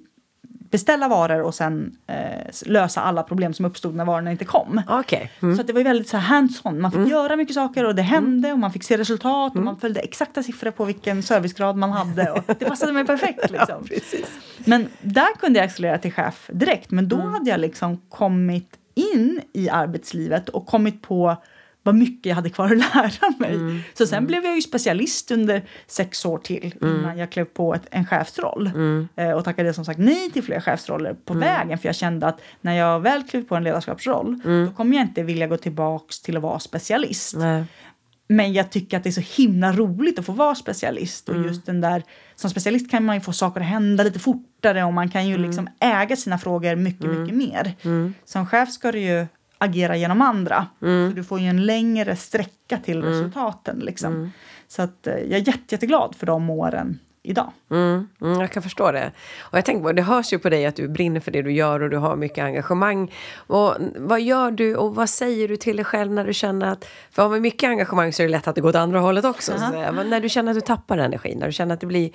[0.70, 4.82] beställa varor och sen eh, lösa alla problem som uppstod när varorna inte kom.
[4.88, 5.30] Okej.
[5.42, 5.56] Mm.
[5.56, 6.80] Så det var ju väldigt så hands-on.
[6.80, 9.64] Man fick göra mycket saker och det hände och man fick se resultat och Mm.
[9.64, 12.30] man följde exakta siffror på vilken servicegrad man hade.
[12.30, 13.50] Och det passade mig perfekt.
[13.50, 13.84] Liksom.
[13.84, 14.30] precis.
[14.58, 16.90] Men där kunde jag accelerera till chef direkt.
[16.90, 17.08] Men Mm.
[17.18, 21.36] då hade jag liksom kommit in i arbetslivet och kommit på
[21.84, 23.55] vad mycket jag hade kvar att lära mig.
[23.55, 23.80] Mm.
[23.95, 24.26] Så sen mm.
[24.26, 26.97] blev jag ju specialist under sex år till mm.
[26.97, 28.66] innan jag klev på ett, en chefsroll.
[28.66, 29.09] Mm.
[29.16, 31.49] Eh, och tackade som sagt nej till fler chefsroller på mm.
[31.49, 31.78] vägen.
[31.78, 35.22] För jag kände att när jag väl klev på en ledarskapsroll då kommer jag inte
[35.22, 37.36] vilja gå tillbaks till att vara specialist.
[37.36, 37.64] Nej.
[38.28, 41.28] Men jag tycker att det är så himla roligt att få vara specialist.
[41.28, 42.02] Och just den där,
[42.34, 45.38] som specialist kan man ju få saker att hända lite fortare och man kan ju
[45.38, 47.74] liksom äga sina frågor mycket, mycket mer.
[48.24, 49.26] Som chef ska du ju
[49.58, 50.66] agera genom andra.
[50.82, 51.10] Mm.
[51.10, 53.08] Så du får ju en längre sträcka till mm.
[53.08, 53.78] resultaten.
[53.78, 54.14] Liksom.
[54.14, 54.30] Mm.
[54.68, 57.52] Så att, eh, jag är jätte, jätteglad för de åren idag.
[57.70, 59.12] Mm, mm, jag kan förstå det.
[59.40, 61.82] Och jag tänker det hörs ju på dig att du brinner för det du gör
[61.82, 63.12] och du har mycket engagemang.
[63.36, 66.88] Och vad gör du och vad säger du till dig själv när du känner att...
[67.10, 69.24] För har man mycket engagemang så är det lätt att det går åt andra hållet
[69.24, 69.52] också.
[69.52, 69.96] Uh -huh.
[69.96, 72.10] så, när du känner att du tappar energi, när du känner att det blir...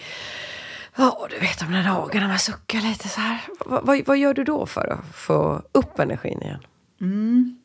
[0.95, 3.39] Ja, oh, du vet de där dagarna man suckar lite så här.
[3.65, 6.59] Vad, vad, vad, gör du då för att få upp energin igen?
[7.01, 7.58] Mm.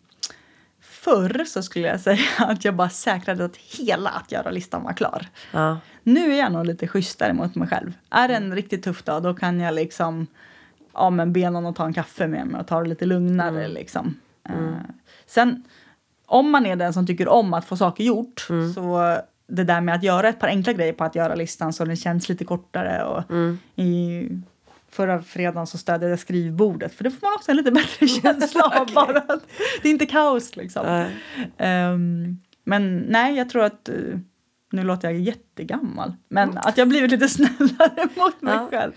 [1.05, 5.27] Förr så skulle jag säga att jag bara säkrade att hela att göra-listan var klar.
[5.53, 5.79] Ja.
[6.03, 7.93] Nu är jag nog lite schysstare mot mig själv.
[8.11, 10.27] Är det en riktigt tuff dag då kan jag liksom
[10.95, 13.65] ja, men be någon att ta en kaffe med mig och ta det lite lugnare.
[13.65, 13.73] Mm.
[13.73, 14.15] Liksom.
[14.49, 14.65] Mm.
[14.65, 14.75] Uh,
[15.27, 15.65] sen
[16.27, 18.73] om man är den som tycker om att få saker gjort mm.
[18.73, 21.85] så det där med att göra ett par enkla grejer på att göra listan så
[21.85, 23.59] den känns lite kortare och mm.
[23.77, 24.29] i
[24.95, 28.63] förra fredagen så städade jag skrivbordet för det får man också en lite bättre känsla
[28.63, 28.83] av.
[28.83, 28.95] okay.
[28.95, 29.43] bara att
[29.83, 31.07] det är inte kaos liksom.
[31.59, 34.19] Um, men nej, jag tror att uh,
[34.73, 36.13] nu låter jag jättegammal.
[36.29, 36.63] Men mm.
[36.65, 38.69] att jag blivit lite snällare mot mig ja.
[38.71, 38.93] själv.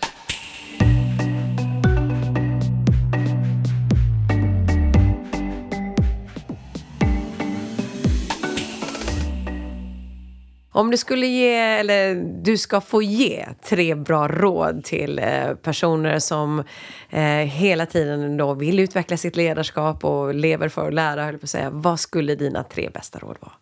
[10.78, 16.18] Om du skulle ge, eller du ska få ge tre bra råd till eh, personer
[16.18, 16.64] som
[17.10, 21.44] eh, hela tiden då vill utveckla sitt ledarskap och lever för att lära, höll på
[21.44, 21.70] att säga.
[21.70, 23.52] Vad skulle dina tre bästa råd vara?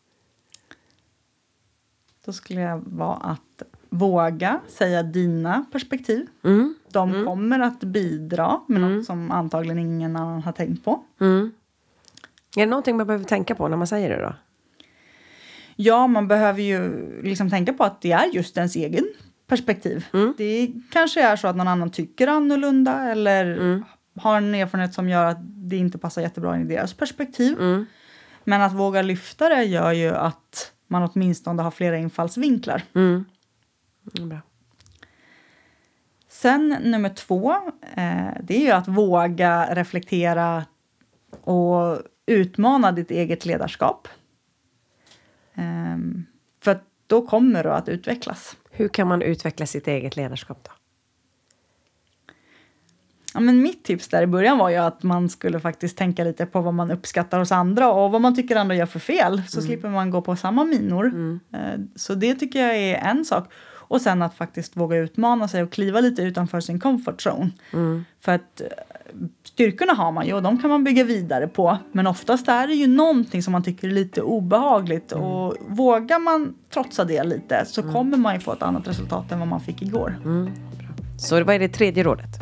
[2.25, 6.27] Då skulle jag vara att våga säga dina perspektiv.
[6.45, 6.75] Mm.
[6.89, 7.27] De mm.
[7.27, 8.97] kommer att bidra med mm.
[8.97, 11.03] något som antagligen ingen annan har tänkt på.
[11.21, 11.53] Mm.
[12.57, 14.35] Är det någonting man behöver tänka på när man säger det då?
[15.77, 19.05] Ja, man behöver ju liksom tänka på att det är just ens egen
[19.47, 20.07] perspektiv.
[20.13, 20.35] Mm.
[20.39, 23.85] Det kanske är så att någon annan tycker annorlunda eller mm.
[24.21, 27.53] har en erfarenhet som gör att det inte passar jättebra in i deras perspektiv.
[27.61, 27.87] Mm.
[28.45, 32.83] Men att våga lyfta det gör ju att man åtminstone har flera infallsvinklar.
[32.95, 33.25] Mm.
[34.13, 34.41] Bra.
[36.29, 37.53] Sen nummer två,
[37.97, 40.65] eh, det är ju att våga reflektera
[41.41, 44.09] och utmana ditt eget ledarskap.
[45.59, 46.27] Um,
[46.61, 48.57] för då kommer du att utvecklas.
[48.71, 50.71] Hur kan man utveckla sitt eget ledarskap då?
[53.35, 56.47] Ja, men mitt tips där i början var ju att man skulle faktiskt tänka lite
[56.47, 59.43] på vad man uppskattar hos andra och vad man tycker andra gör för fel.
[59.49, 59.67] Så mm.
[59.67, 61.07] slipper man gå på samma minor.
[61.07, 61.41] Mm.
[61.55, 63.53] Uh, så det tycker jag är en sak.
[63.89, 67.51] Och sen att faktiskt våga utmana sig och kliva lite utanför sin comfort zone.
[67.73, 68.05] Mm.
[68.21, 68.67] För att eh,
[69.45, 71.79] styrkorna har man ju och de kan man bygga vidare på.
[71.93, 75.13] Men oftast är det ju någonting som man tycker är lite obehagligt.
[75.13, 75.25] Mm.
[75.25, 77.93] Och vågar man trotsa det lite så mm.
[77.93, 80.19] kommer man ju få ett annat resultat än vad man fick igår.
[80.25, 80.51] Mm.
[81.19, 82.41] Så vad är det tredje rådet?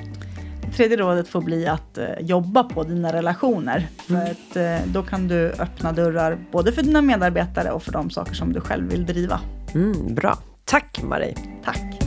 [0.77, 3.89] Tredje rådet får bli att uh, jobba på dina relationer.
[3.97, 4.31] För mm.
[4.31, 8.35] att uh, då kan du öppna dörrar både för dina medarbetare och för de saker
[8.35, 9.41] som du själv vill driva.
[9.75, 10.39] Mm, bra.
[10.67, 11.35] Tack Marie.
[11.63, 12.04] Tack.